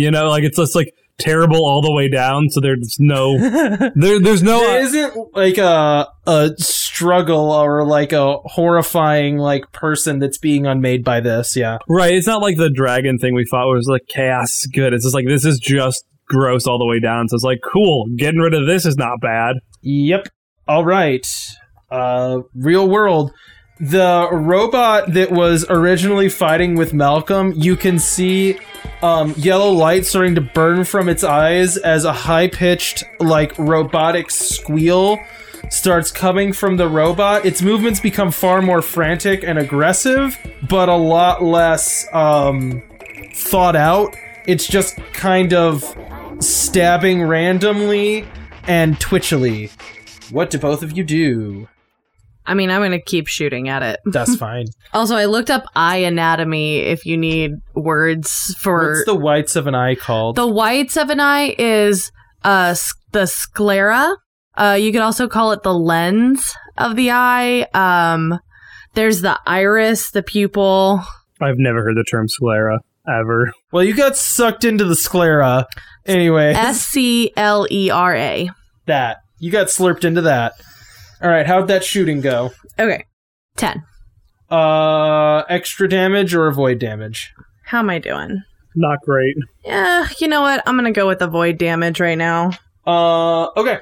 [0.00, 2.48] you know, like it's just like terrible all the way down.
[2.50, 3.38] So there's no
[3.94, 10.18] there, there's no There isn't like a a struggle or like a horrifying like person
[10.18, 11.56] that's being unmade by this.
[11.56, 11.78] Yeah.
[11.88, 12.14] right.
[12.14, 14.92] It's not like the dragon thing we fought where it was like chaos good.
[14.94, 17.28] It's just like this is just gross all the way down.
[17.28, 19.56] So it's like cool, getting rid of this is not bad.
[19.82, 20.28] Yep.
[20.66, 21.26] All right.
[21.90, 23.32] Uh, real world.
[23.80, 28.58] The robot that was originally fighting with Malcolm, you can see
[29.02, 34.30] um, yellow light starting to burn from its eyes as a high pitched, like, robotic
[34.30, 35.18] squeal
[35.70, 37.44] starts coming from the robot.
[37.44, 40.36] Its movements become far more frantic and aggressive,
[40.68, 42.82] but a lot less um,
[43.34, 44.16] thought out.
[44.46, 45.84] It's just kind of
[46.40, 48.26] stabbing randomly
[48.64, 49.70] and twitchily.
[50.30, 51.68] What do both of you do?
[52.48, 54.00] I mean, I'm going to keep shooting at it.
[54.06, 54.66] That's fine.
[54.94, 59.66] Also, I looked up eye anatomy if you need words for What's the whites of
[59.66, 60.36] an eye called?
[60.36, 62.10] the whites of an eye is
[62.42, 62.74] uh
[63.12, 64.16] the sclera.
[64.56, 67.66] Uh you could also call it the lens of the eye.
[67.74, 68.38] Um
[68.94, 71.02] there's the iris, the pupil.
[71.40, 73.52] I've never heard the term sclera ever.
[73.72, 75.66] well, you got sucked into the sclera.
[76.06, 78.50] Anyway, S C L E R A.
[78.86, 79.18] that.
[79.40, 80.54] You got slurped into that.
[81.22, 82.52] All right, how'd that shooting go?
[82.78, 83.04] Okay.
[83.56, 83.82] 10.
[84.50, 87.32] Uh, extra damage or avoid damage?
[87.64, 88.42] How am I doing?
[88.76, 89.36] Not great.
[89.64, 90.62] Yeah, you know what?
[90.66, 92.52] I'm going to go with avoid damage right now.
[92.86, 93.80] Uh, okay.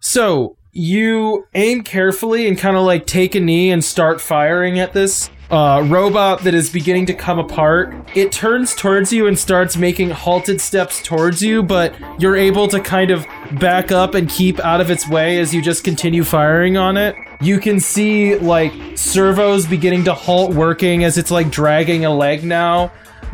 [0.00, 4.92] So you aim carefully and kind of like take a knee and start firing at
[4.92, 7.94] this uh, robot that is beginning to come apart.
[8.14, 12.80] It turns towards you and starts making halted steps towards you, but you're able to
[12.80, 13.26] kind of
[13.58, 17.16] back up and keep out of its way as you just continue firing on it.
[17.40, 22.44] You can see like servos beginning to halt working as it's like dragging a leg
[22.44, 22.92] now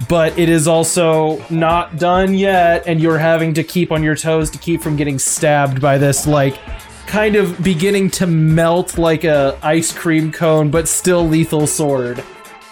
[0.08, 4.50] but it is also not done yet and you're having to keep on your toes
[4.50, 6.58] to keep from getting stabbed by this like
[7.06, 12.22] kind of beginning to melt like a ice cream cone but still lethal sword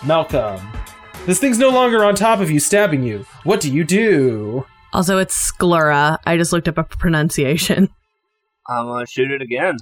[0.05, 0.61] malcolm
[1.27, 5.19] this thing's no longer on top of you stabbing you what do you do Also,
[5.19, 6.21] it's sclera.
[6.25, 7.89] I just looked up a pronunciation.
[8.69, 9.77] I'm gonna shoot it again.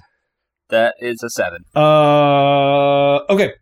[0.71, 1.65] That is a seven.
[1.77, 3.53] Uh, okay.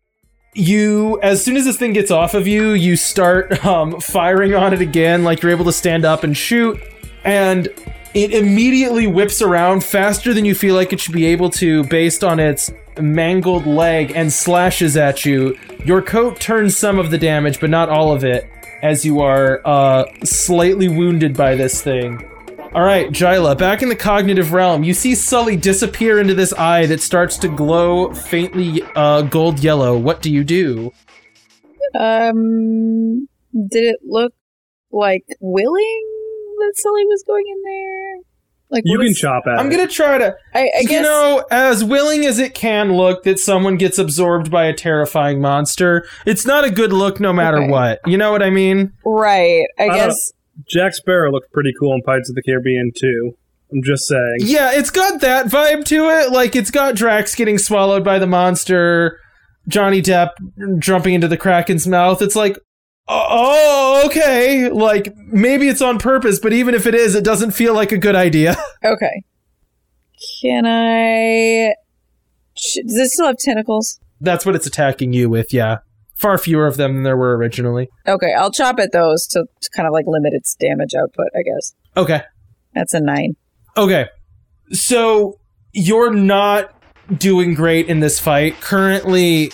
[0.55, 4.73] You, as soon as this thing gets off of you, you start um, firing on
[4.73, 6.79] it again, like you're able to stand up and shoot,
[7.25, 7.69] and
[8.15, 12.25] it immediately whips around faster than you feel like it should be able to, based
[12.25, 15.57] on its mangled leg, and slashes at you.
[15.85, 18.51] Your coat turns some of the damage, but not all of it,
[18.83, 22.27] as you are uh, slightly wounded by this thing.
[22.73, 26.87] All right, Jyla, back in the cognitive realm, you see Sully disappear into this eye
[26.87, 29.99] that starts to glow faintly uh, gold yellow.
[29.99, 30.93] What do you do?
[31.99, 34.33] Um, did it look
[34.93, 36.10] like willing
[36.61, 38.17] that Sully was going in there?
[38.73, 39.71] Like You can is- chop at I'm it.
[39.77, 43.77] gonna try to, I, I you know, as willing as it can look that someone
[43.77, 46.05] gets absorbed by a terrifying monster.
[46.25, 47.69] It's not a good look, no matter Okay.
[47.71, 47.99] what.
[48.07, 48.93] You know what I mean?
[49.05, 49.65] right.
[49.79, 50.33] I don't- guess.
[50.69, 53.33] Jack Sparrow looked pretty cool in Pirates of the Caribbean too.
[53.73, 54.37] I'm just saying.
[54.41, 56.31] Yeah, it's got that vibe to it.
[56.33, 59.19] Like it's got Drax getting swallowed by the monster,
[59.69, 60.31] Johnny Depp
[60.79, 62.21] jumping into the Kraken's mouth.
[62.21, 62.59] It's like,
[63.13, 64.69] oh, okay.
[64.71, 67.99] Like maybe it's on purpose, but even if it is, it doesn't feel like a
[67.99, 68.57] good idea.
[68.85, 69.23] Okay.
[70.43, 71.75] Can I?
[72.57, 73.99] Does it still have tentacles?
[74.21, 75.53] That's what it's attacking you with.
[75.53, 75.79] Yeah,
[76.15, 77.89] far fewer of them than there were originally.
[78.07, 81.27] Okay, I'll chop at those to, to kind of like limit its damage output.
[81.35, 82.23] I guess Okay.
[82.75, 83.35] that's a nine.
[83.77, 84.07] Okay.
[84.73, 85.39] So
[85.73, 86.73] you're not
[87.17, 88.61] doing great in this fight.
[88.61, 89.53] Currently,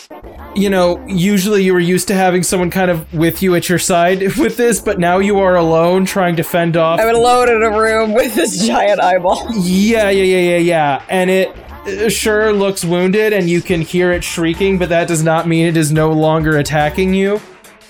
[0.55, 3.79] you know, usually you were used to having someone kind of with you at your
[3.79, 7.01] side with this, but now you are alone trying to fend off.
[7.01, 9.47] I'm alone in a room with this giant eyeball.
[9.55, 11.05] yeah, yeah, yeah, yeah, yeah.
[11.09, 11.49] And it
[11.87, 15.67] uh, sure looks wounded and you can hear it shrieking, but that does not mean
[15.67, 17.41] it is no longer attacking you.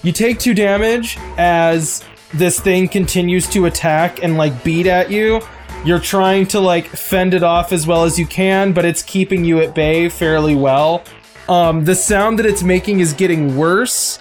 [0.03, 2.05] You take two damage as
[2.35, 5.41] this thing continues to attack and like beat at you.
[5.87, 9.45] You're trying to like fend it off as well as you can, but it's keeping
[9.45, 11.05] you at bay fairly well.
[11.49, 14.19] Um, the sound that it's making is getting worse,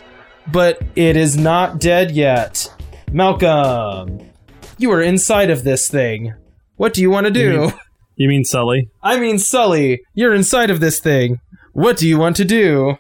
[0.52, 2.72] but it is not dead yet.
[3.12, 4.30] Malcolm,
[4.78, 6.36] you are inside of this thing.
[6.76, 7.52] What do you want to do?
[7.52, 7.74] You mean-
[8.18, 8.90] You mean Sully?
[9.04, 11.40] I mean, Sully, you're inside of this thing.
[11.74, 12.98] What do you want to do?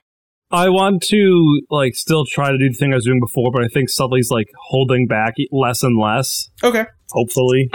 [0.51, 3.63] I want to like still try to do the thing I was doing before, but
[3.63, 6.49] I think Sully's like holding back less and less.
[6.63, 6.85] Okay.
[7.11, 7.69] Hopefully.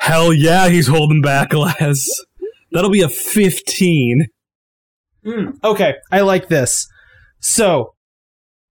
[0.00, 2.08] Hell yeah, he's holding back less.
[2.72, 4.26] That'll be a 15.
[5.62, 6.86] Okay, I like this.
[7.40, 7.94] So,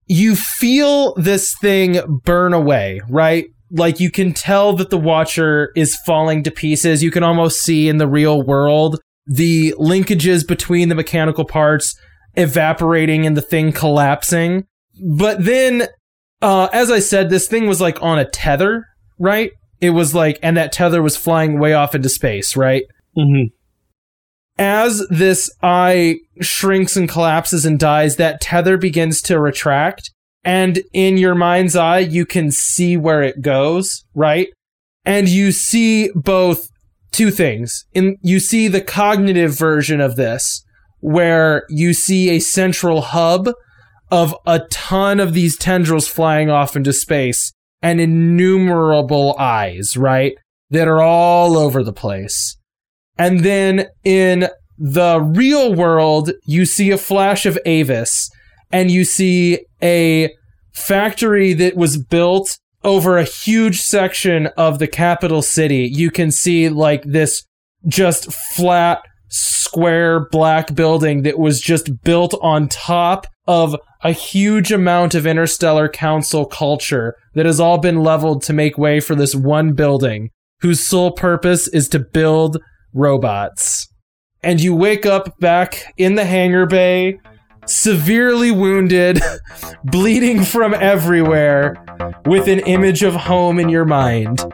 [0.06, 3.46] you feel this thing burn away, right?
[3.70, 7.02] Like you can tell that the Watcher is falling to pieces.
[7.02, 11.94] You can almost see in the real world the linkages between the mechanical parts
[12.34, 14.64] evaporating and the thing collapsing.
[15.16, 15.86] But then,
[16.42, 18.84] uh, as I said, this thing was like on a tether,
[19.20, 19.52] right?
[19.80, 22.84] It was like, and that tether was flying way off into space, right?
[23.16, 23.46] Mm-hmm.
[24.56, 30.12] as this eye shrinks and collapses and dies, that tether begins to retract.
[30.44, 34.48] And in your mind's eye, you can see where it goes, right?
[35.04, 36.68] And you see both
[37.10, 37.84] two things.
[37.94, 40.64] In you see the cognitive version of this,
[41.00, 43.50] where you see a central hub
[44.10, 47.52] of a ton of these tendrils flying off into space
[47.82, 50.34] and innumerable eyes, right?
[50.70, 52.56] That are all over the place.
[53.18, 58.30] And then in the real world, you see a flash of Avis
[58.72, 60.30] and you see a
[60.72, 65.88] factory that was built over a huge section of the capital city.
[65.92, 67.44] You can see like this
[67.86, 75.14] just flat, square black building that was just built on top of a huge amount
[75.14, 79.72] of interstellar council culture that has all been leveled to make way for this one
[79.72, 82.58] building whose sole purpose is to build
[82.92, 83.88] robots.
[84.42, 87.18] And you wake up back in the hangar bay,
[87.66, 89.20] severely wounded,
[89.84, 91.76] bleeding from everywhere,
[92.26, 94.44] with an image of home in your mind.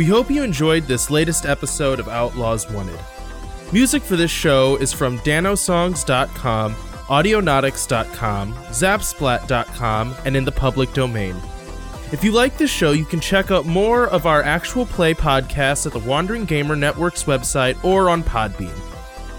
[0.00, 2.98] We hope you enjoyed this latest episode of Outlaws Wanted.
[3.70, 11.36] Music for this show is from danosongs.com, audionautics.com, zapsplat.com, and in the public domain.
[12.12, 15.84] If you like this show, you can check out more of our actual play podcasts
[15.84, 18.72] at the Wandering Gamer Network's website or on Podbean.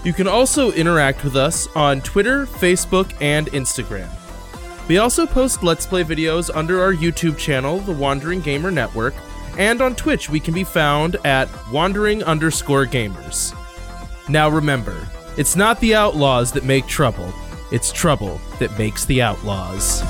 [0.04, 4.10] You can also interact with us on Twitter, Facebook, and Instagram.
[4.86, 9.14] We also post Let's Play videos under our YouTube channel, The Wandering Gamer Network,
[9.58, 13.56] and on Twitch we can be found at wandering underscore gamers.
[14.28, 17.32] Now remember, it's not the outlaws that make trouble,
[17.70, 20.02] it's trouble that makes the outlaws.